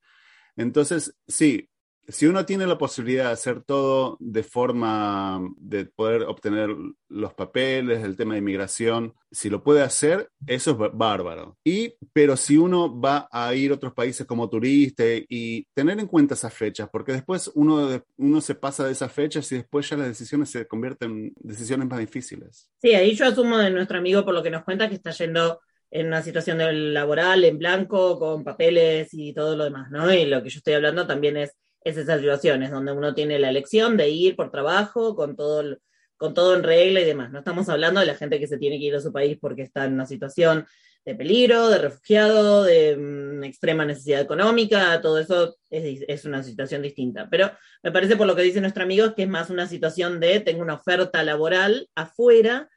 Entonces, 0.57 1.17
sí, 1.27 1.69
si 2.09 2.27
uno 2.27 2.45
tiene 2.47 2.67
la 2.67 2.79
posibilidad 2.79 3.27
de 3.27 3.33
hacer 3.33 3.63
todo 3.63 4.17
de 4.21 4.43
forma 4.43 5.41
de 5.59 5.87
poder 5.87 6.23
obtener 6.23 6.71
los 7.09 7.35
papeles, 7.35 8.05
el 8.05 8.17
tema 8.17 8.35
de 8.35 8.41
inmigración, 8.41 9.15
si 9.31 9.51
lo 9.51 9.63
puede 9.63 9.83
hacer, 9.83 10.29
eso 10.47 10.71
es 10.71 10.91
bárbaro. 10.93 11.57
Y, 11.65 11.95
pero 12.13 12.37
si 12.37 12.57
uno 12.57 13.01
va 13.01 13.29
a 13.31 13.55
ir 13.55 13.71
a 13.71 13.75
otros 13.75 13.93
países 13.93 14.27
como 14.27 14.49
turista 14.49 15.05
y 15.07 15.67
tener 15.75 15.99
en 15.99 16.07
cuenta 16.07 16.35
esas 16.35 16.55
fechas, 16.55 16.89
porque 16.91 17.13
después 17.13 17.51
uno, 17.55 18.03
uno 18.17 18.41
se 18.41 18.55
pasa 18.55 18.87
de 18.87 18.93
esas 18.93 19.13
fechas 19.13 19.51
y 19.53 19.57
después 19.57 19.89
ya 19.89 19.97
las 19.97 20.09
decisiones 20.09 20.51
se 20.51 20.67
convierten 20.67 21.11
en 21.11 21.33
decisiones 21.37 21.89
más 21.89 21.99
difíciles. 21.99 22.71
Sí, 22.81 22.95
ahí 22.95 23.15
yo 23.15 23.27
asumo 23.27 23.59
de 23.59 23.71
nuestro 23.71 23.99
amigo 23.99 24.25
por 24.25 24.35
lo 24.35 24.43
que 24.43 24.51
nos 24.51 24.65
cuenta 24.65 24.89
que 24.89 24.95
está 24.95 25.11
yendo 25.11 25.61
en 25.91 26.09
una 26.09 26.23
situación 26.23 26.59
laboral 26.93 27.45
en 27.45 27.59
blanco, 27.59 28.19
con 28.19 28.45
papeles 28.45 29.09
y 29.13 29.33
todo 29.33 29.57
lo 29.57 29.65
demás, 29.65 29.91
¿no? 29.91 30.13
Y 30.13 30.27
lo 30.27 30.43
que 30.43 30.51
yo 30.51 30.59
estoy 30.59 30.75
hablando 30.75 31.07
también 31.07 31.37
es 31.37 31.53
es 31.83 31.97
esas 31.97 32.21
situaciones 32.21 32.71
donde 32.71 32.93
uno 32.93 33.15
tiene 33.15 33.39
la 33.39 33.49
elección 33.49 33.97
de 33.97 34.09
ir 34.09 34.37
por 34.37 34.51
trabajo, 34.51 35.15
con 35.15 35.37
todo, 35.37 35.79
con 36.17 36.35
todo 36.35 36.57
en 36.57 36.63
regla 36.63 37.01
y 37.01 37.05
demás. 37.05 37.31
No 37.31 37.39
estamos 37.39 37.69
hablando 37.69 38.01
de 38.01 38.07
la 38.07 38.15
gente 38.15 38.41
que 38.41 38.47
se 38.47 38.59
tiene 38.59 38.79
que 38.79 38.87
ir 38.87 38.95
a 38.95 39.01
su 39.01 39.13
país 39.13 39.39
porque 39.41 39.63
está 39.63 39.85
en 39.85 39.95
una 39.95 40.07
situación 40.07 40.67
de 41.05 41.15
peligro, 41.15 41.69
de 41.69 41.79
refugiado, 41.79 42.65
de 42.65 42.97
um, 42.97 43.45
extrema 43.45 43.85
necesidad 43.85 44.21
económica, 44.21 45.01
todo 45.01 45.21
eso 45.21 45.57
es, 45.71 46.03
es, 46.09 46.25
una 46.25 46.43
situación 46.43 46.83
distinta. 46.83 47.29
Pero 47.31 47.53
me 47.85 47.93
parece 47.93 48.17
por 48.17 48.27
lo 48.27 48.35
que 48.35 48.43
dice 48.43 48.61
nuestro 48.61 48.83
amigo 48.83 49.15
que 49.15 49.23
es 49.23 49.29
más 49.29 49.49
una 49.49 49.69
situación 49.69 50.19
de 50.19 50.41
tengo 50.41 50.63
una 50.63 50.75
oferta 50.75 51.23
laboral 51.23 51.89
afuera 51.95 52.69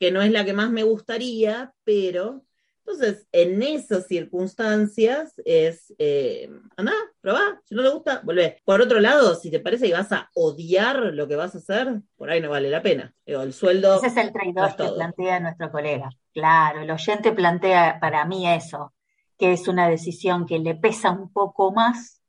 que 0.00 0.10
no 0.10 0.20
es 0.20 0.32
la 0.32 0.44
que 0.44 0.52
más 0.52 0.70
me 0.70 0.82
gustaría, 0.82 1.72
pero 1.84 2.44
entonces, 2.86 3.26
en 3.32 3.60
esas 3.64 4.06
circunstancias 4.06 5.34
es, 5.44 5.92
eh, 5.98 6.48
anda, 6.76 6.92
probá, 7.20 7.60
si 7.64 7.74
no 7.74 7.82
te 7.82 7.88
gusta, 7.88 8.20
volvé. 8.22 8.62
Por 8.64 8.80
otro 8.80 9.00
lado, 9.00 9.34
si 9.34 9.50
te 9.50 9.58
parece 9.58 9.88
que 9.88 9.92
vas 9.92 10.12
a 10.12 10.30
odiar 10.34 10.96
lo 10.96 11.26
que 11.26 11.34
vas 11.34 11.56
a 11.56 11.58
hacer, 11.58 12.00
por 12.16 12.30
ahí 12.30 12.40
no 12.40 12.50
vale 12.50 12.70
la 12.70 12.82
pena. 12.82 13.12
el 13.24 13.52
sueldo... 13.52 13.96
Ese 13.96 14.06
es 14.06 14.16
el 14.16 14.32
trade-off 14.32 14.76
que 14.76 14.88
plantea 14.88 15.40
nuestro 15.40 15.72
colega. 15.72 16.08
Claro, 16.32 16.82
el 16.82 16.90
oyente 16.90 17.32
plantea 17.32 17.98
para 18.00 18.24
mí 18.24 18.48
eso, 18.48 18.94
que 19.36 19.52
es 19.52 19.66
una 19.66 19.88
decisión 19.88 20.46
que 20.46 20.60
le 20.60 20.76
pesa 20.76 21.10
un 21.10 21.32
poco 21.32 21.72
más, 21.72 22.22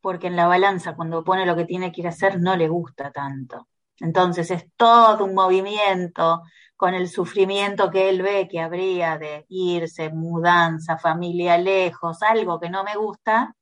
porque 0.00 0.28
en 0.28 0.36
la 0.36 0.46
balanza, 0.46 0.96
cuando 0.96 1.22
pone 1.22 1.44
lo 1.44 1.54
que 1.54 1.66
tiene 1.66 1.92
que 1.92 2.00
ir 2.00 2.06
a 2.06 2.10
hacer, 2.10 2.40
no 2.40 2.56
le 2.56 2.68
gusta 2.68 3.10
tanto. 3.10 3.68
Entonces 4.00 4.50
es 4.50 4.64
todo 4.74 5.26
un 5.26 5.34
movimiento 5.34 6.42
con 6.78 6.94
el 6.94 7.08
sufrimiento 7.08 7.90
que 7.90 8.08
él 8.08 8.22
ve 8.22 8.48
que 8.48 8.60
habría 8.60 9.18
de 9.18 9.44
irse, 9.48 10.10
mudanza, 10.10 10.96
familia 10.96 11.58
lejos, 11.58 12.22
algo 12.22 12.60
que 12.60 12.70
no 12.70 12.84
me 12.84 12.94
gusta, 12.96 13.56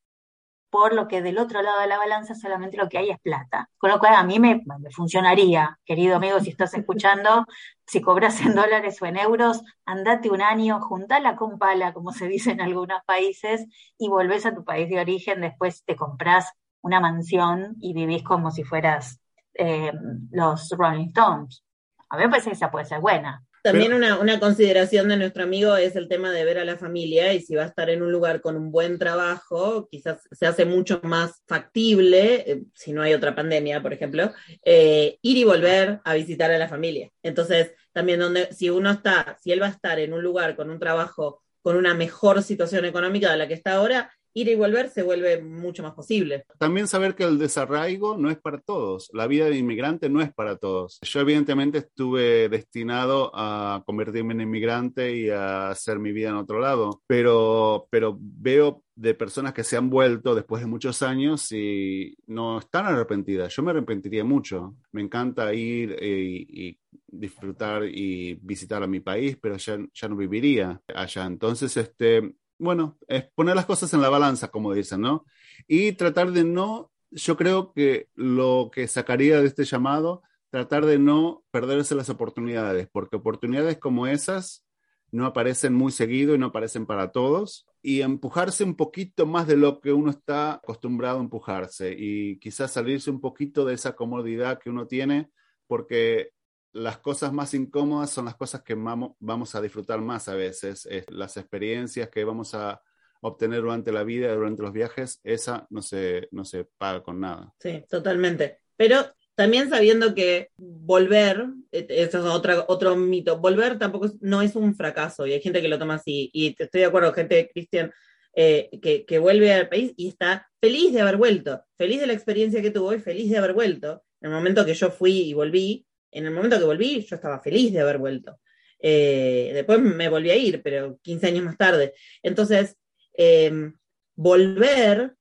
por 0.68 0.92
lo 0.92 1.09
que 1.09 1.22
del 1.22 1.38
otro 1.38 1.62
lado 1.62 1.81
de 1.81 1.87
la 1.87 1.96
balanza 1.96 2.35
solamente 2.35 2.76
lo 2.76 2.90
que 2.90 2.98
hay 2.98 3.09
es 3.09 3.18
plata. 3.20 3.70
Con 3.79 3.90
lo 3.90 3.98
cual 3.98 4.16
a 4.16 4.22
mí 4.22 4.38
me, 4.38 4.62
funcionaría, 4.90 5.79
querido 5.87 6.16
amigo, 6.16 6.40
si 6.40 6.50
estás 6.50 6.74
escuchando, 6.74 7.46
si 7.87 8.02
cobras 8.02 8.38
en 8.42 8.55
dólares 8.55 9.00
o 9.00 9.07
en 9.07 9.16
euros, 9.16 9.62
andate 9.87 10.31
un 10.31 10.42
año, 10.42 10.79
juntala 10.83 11.37
con 11.37 11.59
pala, 11.59 11.94
como 11.94 12.12
se 12.12 12.29
dice 12.29 12.50
en 12.50 12.61
algunos 12.61 13.02
países, 13.07 13.64
y 13.96 14.11
volvés 14.11 14.44
a 14.44 14.55
tu 14.55 14.62
país 14.62 14.90
de 14.90 15.00
origen, 15.00 15.40
después 15.40 15.85
te 15.85 15.96
compras 15.96 16.52
una 16.83 17.00
mansión 17.00 17.76
y 17.81 17.94
vivís 17.94 18.22
como 18.22 18.50
si 18.50 18.62
fueras 18.62 19.20
eh, 19.55 19.90
los 20.31 20.68
Rolling 20.76 21.07
Stones. 21.07 21.64
A 22.08 22.16
mí 22.16 22.24
me 22.24 22.30
parece 22.30 22.50
que 22.50 22.56
esa 22.56 22.70
puede 22.70 22.84
ser 22.84 23.00
buena. 23.00 23.42
También 23.62 23.92
una, 23.92 24.20
una, 24.20 24.38
consideración 24.38 25.08
de 25.08 25.16
nuestro 25.16 25.42
amigo 25.42 25.76
es 25.76 25.96
el 25.96 26.06
tema 26.06 26.30
de 26.30 26.44
ver 26.44 26.58
a 26.58 26.64
la 26.64 26.76
familia 26.76 27.32
y 27.32 27.40
si 27.40 27.56
va 27.56 27.64
a 27.64 27.66
estar 27.66 27.90
en 27.90 28.00
un 28.00 28.12
lugar 28.12 28.40
con 28.40 28.56
un 28.56 28.70
buen 28.70 28.96
trabajo, 28.96 29.88
quizás 29.90 30.22
se 30.30 30.46
hace 30.46 30.64
mucho 30.64 31.00
más 31.02 31.42
factible, 31.48 32.44
eh, 32.46 32.62
si 32.74 32.92
no 32.92 33.02
hay 33.02 33.12
otra 33.12 33.34
pandemia, 33.34 33.82
por 33.82 33.92
ejemplo, 33.92 34.32
eh, 34.64 35.18
ir 35.20 35.36
y 35.36 35.42
volver 35.42 36.00
a 36.04 36.14
visitar 36.14 36.52
a 36.52 36.58
la 36.58 36.68
familia. 36.68 37.10
Entonces, 37.24 37.72
también 37.92 38.20
donde, 38.20 38.52
si 38.52 38.70
uno 38.70 38.88
está, 38.88 39.36
si 39.42 39.50
él 39.50 39.60
va 39.60 39.66
a 39.66 39.70
estar 39.70 39.98
en 39.98 40.12
un 40.12 40.22
lugar 40.22 40.54
con 40.54 40.70
un 40.70 40.78
trabajo 40.78 41.42
con 41.60 41.76
una 41.76 41.94
mejor 41.94 42.44
situación 42.44 42.84
económica 42.84 43.32
de 43.32 43.38
la 43.38 43.48
que 43.48 43.54
está 43.54 43.72
ahora, 43.72 44.12
ir 44.37 44.49
y 44.49 44.55
volver 44.55 44.90
se 44.90 45.03
vuelve 45.03 45.42
mucho 45.42 45.83
más 45.83 45.94
posible. 45.94 46.44
También 46.59 46.87
saber 46.87 47.14
que 47.14 47.25
el 47.25 47.38
desarraigo 47.38 48.18
no 48.18 48.31
es 48.31 48.38
para 48.38 48.61
todos, 48.61 49.09
la 49.14 49.27
vida 49.27 49.46
de 49.46 49.57
inmigrante 49.57 50.11
no 50.11 50.20
es 50.20 50.33
para 50.33 50.59
todos. 50.59 50.99
Yo 51.01 51.20
evidentemente 51.20 51.79
estuve 51.79 52.51
destinado 52.51 53.33
a 53.35 53.83
convertirme 53.87 54.35
en 54.35 54.42
inmigrante 54.42 55.16
y 55.16 55.31
a 55.31 55.70
hacer 55.70 55.99
mi 55.99 56.12
vida 56.12 56.29
en 56.29 56.37
otro 56.37 56.61
lado, 56.61 57.01
pero, 57.07 57.88
pero 57.90 58.18
veo 58.20 58.83
de 58.94 59.14
personas 59.14 59.55
que 59.55 59.64
se 59.64 59.79
han 59.79 59.88
vuelto 59.88 60.35
después 60.35 60.61
de 60.61 60.68
muchos 60.68 61.01
años 61.03 61.51
y 61.53 62.14
no 62.27 62.59
están 62.59 62.85
arrepentidas. 62.85 63.55
Yo 63.55 63.62
me 63.62 63.70
arrepentiría 63.70 64.25
mucho. 64.25 64.77
Me 64.92 65.03
encanta 65.03 65.53
ir 65.55 65.96
y, 66.03 66.68
y 66.68 66.79
disfrutar 67.07 67.85
y 67.85 68.35
visitar 68.42 68.83
a 68.83 68.87
mi 68.87 69.01
país, 69.01 69.38
pero 69.40 69.57
ya, 69.57 69.79
ya 69.94 70.09
no 70.09 70.16
viviría 70.16 70.81
allá. 70.94 71.25
Entonces, 71.27 71.77
este, 71.77 72.35
bueno, 72.58 72.98
es 73.08 73.24
poner 73.34 73.56
las 73.56 73.66
cosas 73.66 73.92
en 73.94 74.00
la 74.00 74.08
balanza, 74.08 74.48
como 74.48 74.72
dicen, 74.72 75.00
¿no? 75.00 75.24
Y 75.66 75.92
tratar 75.92 76.32
de 76.32 76.44
no, 76.44 76.90
yo 77.10 77.36
creo 77.36 77.72
que 77.72 78.08
lo 78.14 78.70
que 78.72 78.88
sacaría 78.88 79.40
de 79.40 79.46
este 79.46 79.64
llamado, 79.64 80.22
tratar 80.50 80.86
de 80.86 80.98
no 80.98 81.44
perderse 81.50 81.94
las 81.94 82.08
oportunidades, 82.08 82.88
porque 82.90 83.16
oportunidades 83.16 83.78
como 83.78 84.06
esas 84.06 84.66
no 85.10 85.26
aparecen 85.26 85.74
muy 85.74 85.92
seguido 85.92 86.34
y 86.34 86.38
no 86.38 86.46
aparecen 86.46 86.86
para 86.86 87.12
todos, 87.12 87.66
y 87.82 88.00
empujarse 88.00 88.64
un 88.64 88.74
poquito 88.74 89.26
más 89.26 89.46
de 89.46 89.56
lo 89.56 89.80
que 89.80 89.92
uno 89.92 90.10
está 90.10 90.54
acostumbrado 90.54 91.18
a 91.18 91.22
empujarse 91.22 91.94
y 91.96 92.38
quizás 92.38 92.72
salirse 92.72 93.10
un 93.10 93.20
poquito 93.20 93.64
de 93.64 93.74
esa 93.74 93.94
comodidad 93.94 94.58
que 94.58 94.70
uno 94.70 94.86
tiene, 94.86 95.30
porque 95.66 96.30
las 96.76 96.98
cosas 96.98 97.32
más 97.32 97.54
incómodas 97.54 98.10
son 98.10 98.26
las 98.26 98.36
cosas 98.36 98.62
que 98.62 98.74
vamos, 98.74 99.54
a 99.54 99.60
disfrutar 99.62 100.00
más 100.00 100.28
a 100.28 100.34
veces. 100.34 100.86
Es 100.86 101.04
las 101.10 101.36
experiencias 101.38 102.10
que 102.10 102.24
vamos 102.24 102.54
a 102.54 102.82
obtener 103.22 103.62
durante 103.62 103.92
la 103.92 104.04
vida, 104.04 104.34
durante 104.34 104.62
los 104.62 104.72
viajes, 104.72 105.20
esa 105.24 105.66
no 105.70 105.80
se, 105.80 106.28
no 106.32 106.44
se 106.44 106.66
paga 106.76 107.02
con 107.02 107.20
nada. 107.20 107.52
Sí, 107.58 107.82
totalmente. 107.88 108.58
Pero 108.76 109.06
también 109.34 109.70
sabiendo 109.70 110.14
que 110.14 110.50
volver, 110.58 111.46
eh, 111.72 111.86
eso 111.88 112.18
es 112.18 112.24
otra, 112.26 112.66
otro 112.68 112.94
mito, 112.94 113.38
volver 113.38 113.78
tampoco 113.78 114.06
es- 114.06 114.20
no 114.20 114.42
es 114.42 114.54
un 114.54 114.74
fracaso 114.74 115.26
y 115.26 115.32
hay 115.32 115.40
gente 115.40 115.62
que 115.62 115.68
lo 115.68 115.78
toma 115.78 115.94
así. 115.94 116.30
Y 116.34 116.54
estoy 116.58 116.82
de 116.82 116.86
acuerdo, 116.86 117.12
gente, 117.14 117.50
Cristian, 117.52 117.90
eh, 118.34 118.68
que, 118.82 119.06
que 119.06 119.18
vuelve 119.18 119.52
al 119.54 119.68
país 119.70 119.94
y 119.96 120.08
está 120.08 120.46
feliz 120.60 120.92
de 120.92 121.00
haber 121.00 121.16
vuelto, 121.16 121.62
feliz 121.78 122.00
de 122.00 122.06
la 122.06 122.12
experiencia 122.12 122.60
que 122.60 122.70
tuvo 122.70 122.92
y 122.92 122.98
feliz 122.98 123.30
de 123.30 123.38
haber 123.38 123.54
vuelto. 123.54 124.02
En 124.20 124.30
el 124.30 124.36
momento 124.36 124.64
que 124.66 124.74
yo 124.74 124.90
fui 124.90 125.22
y 125.22 125.32
volví, 125.32 125.86
en 126.18 126.26
el 126.26 126.33
momento 126.33 126.59
que 126.59 126.64
volví, 126.64 127.05
yo 127.05 127.16
estaba 127.16 127.40
feliz 127.40 127.72
de 127.72 127.81
haber 127.81 127.98
vuelto. 127.98 128.38
Eh, 128.79 129.50
después 129.55 129.81
me 129.81 130.09
volví 130.09 130.31
a 130.31 130.37
ir, 130.37 130.62
pero 130.62 130.98
15 131.02 131.26
años 131.29 131.44
más 131.44 131.57
tarde. 131.57 131.94
Entonces, 132.22 132.76
eh, 133.16 133.70
volver 134.14 135.14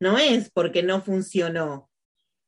no 0.00 0.18
es 0.18 0.50
porque 0.50 0.82
no 0.82 1.02
funcionó 1.02 1.90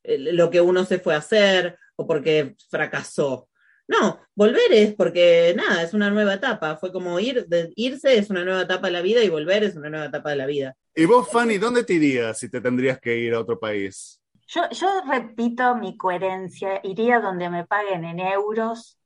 eh, 0.05 0.19
lo 0.19 0.51
que 0.51 0.61
uno 0.61 0.85
se 0.85 0.99
fue 0.99 1.15
a 1.15 1.19
hacer 1.19 1.79
o 1.97 2.07
porque 2.07 2.55
fracasó. 2.71 3.49
No, 3.89 4.21
volver 4.35 4.73
es 4.73 4.95
porque 4.95 5.53
nada, 5.57 5.83
es 5.83 5.93
una 5.93 6.09
nueva 6.11 6.35
etapa. 6.35 6.77
Fue 6.77 6.93
como 6.93 7.19
ir, 7.21 7.47
de- 7.47 7.73
irse 7.77 8.17
es 8.17 8.31
una 8.31 8.45
nueva 8.45 8.63
etapa 8.63 8.87
de 8.87 8.93
la 8.95 9.03
vida 9.03 9.23
y 9.23 9.29
volver 9.29 9.65
es 9.65 9.77
una 9.77 9.91
nueva 9.91 10.07
etapa 10.07 10.31
de 10.31 10.37
la 10.37 10.47
vida. 10.47 10.77
¿Y 10.95 11.05
vos, 11.05 11.29
Fanny, 11.31 11.59
dónde 11.59 11.85
te 11.85 11.95
irías 11.95 12.39
si 12.39 12.49
te 12.49 12.61
tendrías 12.61 12.99
que 13.01 13.17
ir 13.19 13.35
a 13.35 13.41
otro 13.41 13.59
país? 13.59 14.22
Yo, 14.55 14.69
repito 15.07 15.75
mi 15.77 15.97
coherencia, 15.97 16.81
iría 16.83 17.21
donde 17.21 17.49
me 17.49 17.67
paguen 17.67 18.05
en 18.05 18.21
euros, 18.21 18.99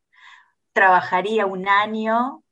trabajaría 0.72 1.46
un 1.46 1.68
año, 1.68 2.42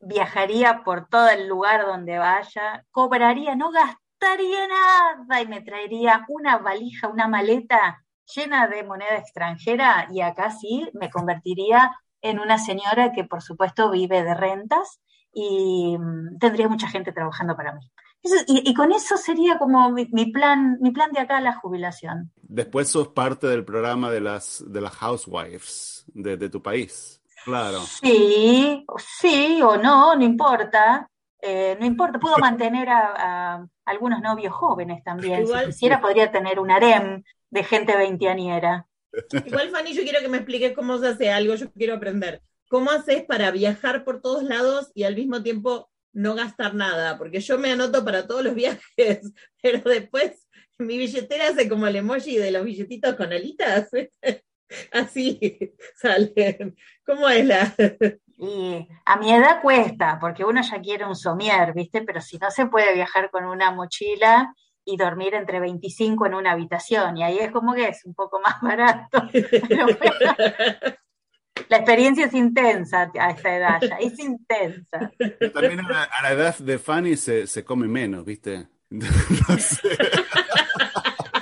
viajaría 0.00 0.84
por 0.84 1.08
todo 1.08 1.28
el 1.30 1.48
lugar 1.48 1.86
donde 1.86 2.18
vaya, 2.18 2.84
cobraría, 2.92 3.56
no 3.56 3.72
gastaría 3.72 4.68
nada 4.68 5.42
y 5.42 5.48
me 5.48 5.60
traería 5.62 6.24
una 6.28 6.58
valija, 6.58 7.08
una 7.08 7.26
maleta 7.26 8.04
llena 8.34 8.68
de 8.68 8.84
moneda 8.84 9.16
extranjera 9.16 10.06
y 10.12 10.20
acá 10.20 10.50
sí 10.52 10.88
me 10.94 11.10
convertiría 11.10 11.96
en 12.22 12.38
una 12.38 12.58
señora 12.58 13.12
que 13.12 13.24
por 13.24 13.42
supuesto 13.42 13.90
vive 13.90 14.22
de 14.22 14.34
rentas 14.34 15.00
y 15.32 15.96
mm, 15.98 16.38
tendría 16.38 16.68
mucha 16.68 16.88
gente 16.88 17.12
trabajando 17.12 17.56
para 17.56 17.72
mí. 17.72 17.90
Eso- 18.26 18.44
y, 18.46 18.68
y 18.70 18.74
con 18.74 18.92
eso 18.92 19.16
sería 19.16 19.58
como 19.58 19.90
mi, 19.90 20.08
mi 20.12 20.26
plan, 20.32 20.78
mi 20.80 20.90
plan 20.90 21.12
de 21.12 21.20
acá 21.20 21.38
a 21.38 21.40
la 21.40 21.54
jubilación. 21.54 22.32
Después 22.42 22.88
sos 22.88 23.08
parte 23.08 23.46
del 23.46 23.64
programa 23.64 24.10
de 24.10 24.20
las, 24.20 24.64
de 24.66 24.80
las 24.80 24.92
housewives 24.96 26.04
de, 26.08 26.36
de 26.36 26.48
tu 26.48 26.60
país. 26.62 27.20
Claro. 27.44 27.80
Sí, 27.80 28.84
sí 29.20 29.60
o 29.62 29.76
no, 29.76 30.16
no 30.16 30.24
importa. 30.24 31.08
Eh, 31.40 31.76
no 31.78 31.86
importa, 31.86 32.18
puedo 32.18 32.38
mantener 32.38 32.88
a, 32.88 33.54
a 33.54 33.66
algunos 33.84 34.20
novios 34.20 34.52
jóvenes 34.52 35.04
también. 35.04 35.42
Igual- 35.42 35.66
si 35.66 35.70
quisiera, 35.72 36.00
podría 36.00 36.32
tener 36.32 36.58
un 36.58 36.70
harem 36.70 37.22
de 37.50 37.62
gente 37.62 37.96
veinteañera. 37.96 38.88
Igual, 39.46 39.70
Fanny, 39.70 39.92
yo 39.94 40.02
quiero 40.02 40.20
que 40.20 40.28
me 40.28 40.38
expliques 40.38 40.74
cómo 40.74 40.98
se 40.98 41.08
hace 41.08 41.30
algo, 41.30 41.54
yo 41.54 41.70
quiero 41.72 41.94
aprender. 41.94 42.42
¿Cómo 42.68 42.90
haces 42.90 43.22
para 43.24 43.50
viajar 43.52 44.02
por 44.02 44.20
todos 44.20 44.42
lados 44.42 44.90
y 44.94 45.04
al 45.04 45.14
mismo 45.14 45.42
tiempo 45.42 45.88
no 46.16 46.34
gastar 46.34 46.74
nada? 46.74 47.18
Porque 47.18 47.40
yo 47.40 47.58
me 47.58 47.70
anoto 47.70 48.04
para 48.04 48.26
todos 48.26 48.42
los 48.42 48.54
viajes, 48.54 48.80
pero 49.62 49.88
después 49.88 50.48
mi 50.78 50.98
billetera 50.98 51.48
hace 51.48 51.68
como 51.68 51.86
el 51.86 51.96
emoji 51.96 52.36
de 52.38 52.50
los 52.50 52.64
billetitos 52.64 53.14
con 53.14 53.32
alitas. 53.32 53.90
Así 54.92 55.38
salen. 55.94 56.76
¿Cómo 57.04 57.28
es 57.28 57.46
la...? 57.46 57.74
Y 58.38 58.86
a 59.06 59.16
mi 59.16 59.32
edad 59.32 59.62
cuesta, 59.62 60.18
porque 60.20 60.44
uno 60.44 60.60
ya 60.60 60.78
quiere 60.82 61.06
un 61.06 61.16
somier, 61.16 61.72
¿viste? 61.72 62.02
Pero 62.02 62.20
si 62.20 62.36
no 62.36 62.50
se 62.50 62.66
puede 62.66 62.92
viajar 62.92 63.30
con 63.30 63.46
una 63.46 63.70
mochila 63.70 64.52
y 64.84 64.98
dormir 64.98 65.32
entre 65.32 65.58
25 65.58 66.26
en 66.26 66.34
una 66.34 66.52
habitación, 66.52 67.16
y 67.16 67.22
ahí 67.22 67.38
es 67.38 67.50
como 67.50 67.72
que 67.72 67.88
es 67.88 68.04
un 68.04 68.14
poco 68.14 68.38
más 68.40 68.60
barato. 68.60 69.22
Pero 69.32 69.86
bueno, 69.86 70.96
la 71.68 71.76
experiencia 71.78 72.26
es 72.26 72.34
intensa 72.34 73.10
a 73.18 73.30
esta 73.30 73.56
edad 73.56 73.80
ya, 73.80 73.96
es 73.96 74.18
intensa. 74.18 75.10
También 75.52 75.80
a 75.80 75.88
la, 75.88 76.02
a 76.04 76.22
la 76.22 76.30
edad 76.32 76.56
de 76.58 76.78
Fanny 76.78 77.16
se, 77.16 77.46
se 77.46 77.64
come 77.64 77.88
menos, 77.88 78.24
¿viste? 78.24 78.68
No 78.90 79.58
sé. 79.58 79.96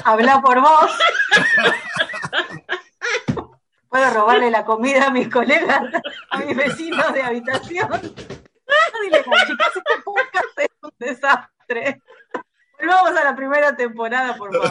Habla 0.05 0.41
por 0.41 0.61
vos. 0.61 0.91
Puedo 3.89 4.11
robarle 4.11 4.51
la 4.51 4.65
comida 4.65 5.07
a 5.07 5.11
mis 5.11 5.29
colegas, 5.29 5.83
a 6.31 6.39
mis 6.39 6.57
vecinos 6.57 7.13
de 7.13 7.23
habitación. 7.23 7.89
Dile, 9.03 9.19
chicas, 9.19 9.77
este 9.77 10.03
podcast 10.05 10.59
es 10.59 10.69
un 10.83 10.91
desastre. 10.99 12.03
Volvamos 12.85 13.19
a 13.19 13.25
la 13.25 13.35
primera 13.35 13.75
temporada, 13.75 14.37
por 14.37 14.53
favor. 14.53 14.71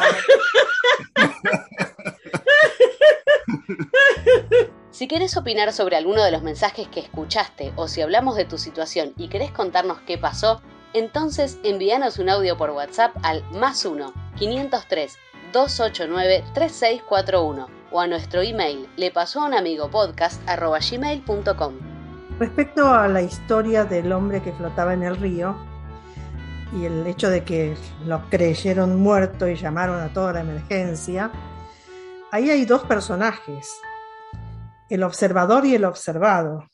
Si 4.91 5.07
querés 5.07 5.35
opinar 5.35 5.73
sobre 5.73 5.95
alguno 5.95 6.23
de 6.23 6.29
los 6.31 6.43
mensajes 6.43 6.87
que 6.87 6.99
escuchaste 6.99 7.73
o 7.75 7.87
si 7.87 8.01
hablamos 8.01 8.35
de 8.35 8.45
tu 8.45 8.59
situación 8.59 9.13
y 9.17 9.27
querés 9.27 9.51
contarnos 9.51 9.99
qué 10.01 10.19
pasó, 10.19 10.61
entonces 10.93 11.57
envíanos 11.63 12.19
un 12.19 12.29
audio 12.29 12.55
por 12.57 12.69
WhatsApp 12.69 13.15
al 13.23 13.43
más 13.53 13.83
1 13.85 14.13
503 14.37 15.17
289 15.51 16.43
3641 16.53 17.67
o 17.91 17.99
a 17.99 18.07
nuestro 18.07 18.43
email 18.43 18.87
le 18.95 19.09
pasó 19.09 19.41
a 19.41 19.47
un 19.47 19.55
amigo 19.55 19.89
podcast 19.89 20.39
gmail.com. 20.45 21.73
Respecto 22.39 22.93
a 22.93 23.07
la 23.07 23.23
historia 23.23 23.85
del 23.85 24.11
hombre 24.11 24.43
que 24.43 24.51
flotaba 24.53 24.93
en 24.93 25.01
el 25.01 25.17
río 25.17 25.72
y 26.75 26.85
el 26.85 27.05
hecho 27.05 27.29
de 27.29 27.43
que 27.43 27.75
lo 28.05 28.29
creyeron 28.29 28.95
muerto 28.95 29.47
y 29.47 29.55
llamaron 29.55 30.01
a 30.01 30.11
toda 30.11 30.33
la 30.33 30.41
emergencia, 30.41 31.31
ahí 32.31 32.49
hay 32.49 32.65
dos 32.65 32.83
personajes, 32.83 33.69
el 34.89 35.03
observador 35.03 35.65
y 35.65 35.75
el 35.75 35.85
observado. 35.85 36.67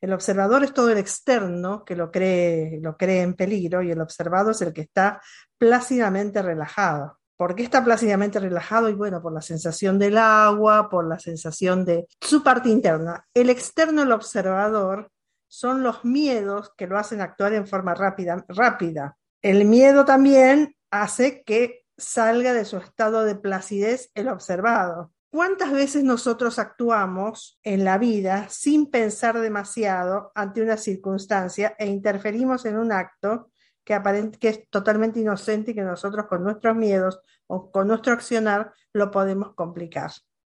El 0.00 0.12
observador 0.12 0.62
es 0.62 0.72
todo 0.72 0.90
el 0.90 0.98
externo 0.98 1.84
que 1.84 1.96
lo 1.96 2.10
cree, 2.10 2.78
lo 2.80 2.96
cree 2.96 3.22
en 3.22 3.34
peligro 3.34 3.82
y 3.82 3.90
el 3.90 4.00
observado 4.00 4.52
es 4.52 4.62
el 4.62 4.72
que 4.72 4.82
está 4.82 5.20
plácidamente 5.58 6.40
relajado. 6.40 7.18
¿Por 7.36 7.54
qué 7.54 7.64
está 7.64 7.84
plácidamente 7.84 8.40
relajado? 8.40 8.88
Y 8.88 8.94
bueno, 8.94 9.20
por 9.20 9.32
la 9.32 9.42
sensación 9.42 9.98
del 9.98 10.18
agua, 10.18 10.88
por 10.88 11.06
la 11.06 11.18
sensación 11.18 11.84
de 11.84 12.06
su 12.20 12.42
parte 12.42 12.68
interna. 12.68 13.26
El 13.34 13.50
externo, 13.50 14.02
el 14.02 14.12
observador, 14.12 15.10
son 15.48 15.82
los 15.82 16.04
miedos 16.04 16.72
que 16.76 16.86
lo 16.86 16.98
hacen 16.98 17.20
actuar 17.20 17.54
en 17.54 17.66
forma 17.66 17.94
rápida. 17.94 18.44
rápida. 18.48 19.17
El 19.40 19.66
miedo 19.66 20.04
también 20.04 20.74
hace 20.90 21.44
que 21.44 21.84
salga 21.96 22.52
de 22.52 22.64
su 22.64 22.76
estado 22.78 23.24
de 23.24 23.36
placidez 23.36 24.10
el 24.14 24.28
observado. 24.28 25.12
¿Cuántas 25.30 25.72
veces 25.72 26.02
nosotros 26.02 26.58
actuamos 26.58 27.60
en 27.62 27.84
la 27.84 27.98
vida 27.98 28.48
sin 28.48 28.90
pensar 28.90 29.38
demasiado 29.38 30.32
ante 30.34 30.62
una 30.62 30.76
circunstancia 30.76 31.76
e 31.78 31.86
interferimos 31.86 32.64
en 32.64 32.78
un 32.78 32.90
acto 32.90 33.50
que, 33.84 34.00
que 34.40 34.48
es 34.48 34.68
totalmente 34.70 35.20
inocente 35.20 35.70
y 35.70 35.74
que 35.74 35.82
nosotros 35.82 36.26
con 36.26 36.42
nuestros 36.42 36.74
miedos 36.74 37.20
o 37.46 37.70
con 37.70 37.86
nuestro 37.88 38.14
accionar 38.14 38.72
lo 38.92 39.10
podemos 39.10 39.54
complicar? 39.54 40.10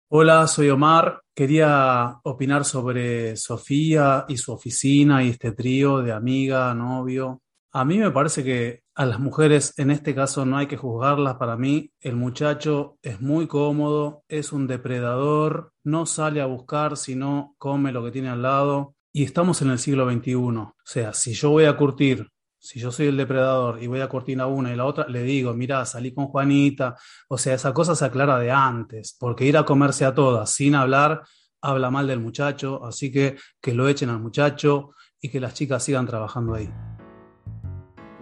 Hola, 0.09 0.45
soy 0.47 0.69
Omar. 0.69 1.21
Quería 1.33 2.19
opinar 2.23 2.65
sobre 2.65 3.37
Sofía 3.37 4.25
y 4.27 4.37
su 4.37 4.51
oficina 4.51 5.23
y 5.23 5.29
este 5.29 5.53
trío 5.53 5.99
de 5.99 6.11
amiga, 6.11 6.73
novio. 6.73 7.42
A 7.75 7.85
mí 7.85 7.97
me 7.97 8.11
parece 8.11 8.43
que 8.43 8.83
a 8.93 9.03
las 9.07 9.19
mujeres 9.19 9.73
en 9.77 9.89
este 9.89 10.13
caso 10.13 10.45
no 10.45 10.57
hay 10.57 10.67
que 10.67 10.77
juzgarlas. 10.77 11.37
Para 11.37 11.57
mí, 11.57 11.91
el 12.01 12.15
muchacho 12.15 12.99
es 13.01 13.19
muy 13.19 13.47
cómodo, 13.47 14.23
es 14.27 14.53
un 14.53 14.67
depredador, 14.67 15.73
no 15.83 16.05
sale 16.05 16.39
a 16.39 16.45
buscar, 16.45 16.97
sino 16.97 17.55
come 17.57 17.91
lo 17.91 18.03
que 18.03 18.11
tiene 18.11 18.29
al 18.29 18.43
lado. 18.43 18.95
Y 19.11 19.23
estamos 19.23 19.59
en 19.63 19.71
el 19.71 19.79
siglo 19.79 20.07
XXI. 20.07 20.35
O 20.35 20.75
sea, 20.85 21.13
si 21.13 21.33
yo 21.33 21.49
voy 21.49 21.65
a 21.65 21.75
curtir, 21.75 22.29
si 22.59 22.79
yo 22.79 22.91
soy 22.91 23.07
el 23.07 23.17
depredador 23.17 23.81
y 23.81 23.87
voy 23.87 24.01
a 24.01 24.07
curtir 24.07 24.39
a 24.39 24.45
una 24.45 24.71
y 24.71 24.75
la 24.75 24.85
otra, 24.85 25.07
le 25.07 25.23
digo, 25.23 25.51
mira, 25.55 25.83
salí 25.85 26.13
con 26.13 26.27
Juanita. 26.27 26.95
O 27.27 27.39
sea, 27.39 27.55
esa 27.55 27.73
cosa 27.73 27.95
se 27.95 28.05
aclara 28.05 28.37
de 28.37 28.51
antes, 28.51 29.17
porque 29.19 29.45
ir 29.45 29.57
a 29.57 29.65
comerse 29.65 30.05
a 30.05 30.13
todas 30.13 30.51
sin 30.51 30.75
hablar 30.75 31.23
habla 31.59 31.89
mal 31.89 32.05
del 32.07 32.19
muchacho, 32.19 32.85
así 32.85 33.09
que 33.11 33.37
que 33.61 33.73
lo 33.73 33.87
echen 33.87 34.09
al 34.09 34.19
muchacho 34.19 34.91
y 35.19 35.29
que 35.29 35.39
las 35.39 35.53
chicas 35.53 35.83
sigan 35.83 36.05
trabajando 36.05 36.53
ahí. 36.53 36.69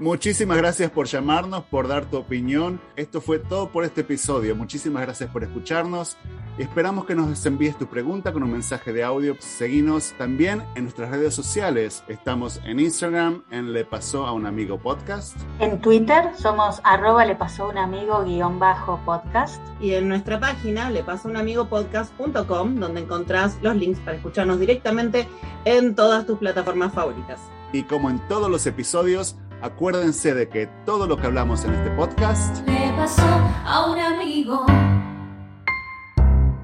Muchísimas 0.01 0.57
gracias 0.57 0.91
por 0.91 1.05
llamarnos, 1.05 1.63
por 1.65 1.87
dar 1.87 2.05
tu 2.05 2.17
opinión. 2.17 2.81
Esto 2.97 3.21
fue 3.21 3.39
todo 3.39 3.71
por 3.71 3.85
este 3.85 4.01
episodio. 4.01 4.55
Muchísimas 4.55 5.03
gracias 5.03 5.29
por 5.29 5.43
escucharnos 5.43 6.17
Esperamos 6.57 7.05
que 7.05 7.15
nos 7.15 7.45
envíes 7.45 7.77
tu 7.77 7.87
pregunta 7.87 8.33
con 8.33 8.43
un 8.43 8.51
mensaje 8.51 8.91
de 8.91 9.03
audio. 9.03 9.35
Seguinos 9.39 10.13
también 10.17 10.61
en 10.75 10.83
nuestras 10.83 11.09
redes 11.09 11.33
sociales. 11.33 12.03
Estamos 12.09 12.59
en 12.65 12.79
Instagram, 12.79 13.43
en 13.51 13.71
Le 13.71 13.85
Pasó 13.85 14.27
a 14.27 14.33
un 14.33 14.45
Amigo 14.45 14.77
Podcast. 14.77 15.35
En 15.59 15.79
Twitter 15.79 16.29
somos 16.37 16.81
arroba 16.83 17.25
le 17.25 17.35
pasó 17.35 17.69
un 17.69 17.77
amigo 17.77 18.23
guion 18.25 18.59
bajo 18.59 18.99
podcast. 19.05 19.61
Y 19.79 19.93
en 19.93 20.09
nuestra 20.09 20.39
página 20.39 20.89
lepasounamigopodcast.com, 20.91 22.75
donde 22.75 23.01
encontrás 23.01 23.57
los 23.61 23.75
links 23.75 23.99
para 24.01 24.17
escucharnos 24.17 24.59
directamente 24.59 25.27
en 25.63 25.95
todas 25.95 26.27
tus 26.27 26.37
plataformas 26.37 26.93
favoritas. 26.93 27.39
Y 27.71 27.83
como 27.83 28.09
en 28.09 28.19
todos 28.27 28.51
los 28.51 28.67
episodios, 28.67 29.37
acuérdense 29.61 30.33
de 30.33 30.49
que 30.49 30.67
todo 30.85 31.07
lo 31.07 31.17
que 31.17 31.27
hablamos 31.27 31.63
en 31.65 31.73
este 31.73 31.89
podcast 31.91 32.67
Le 32.67 32.91
pasó 32.95 33.21
a 33.65 33.89
un 33.89 33.99
amigo. 33.99 34.65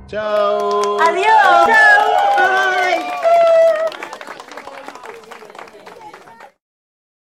Chao. 0.07 0.99
Adiós. 1.01 2.06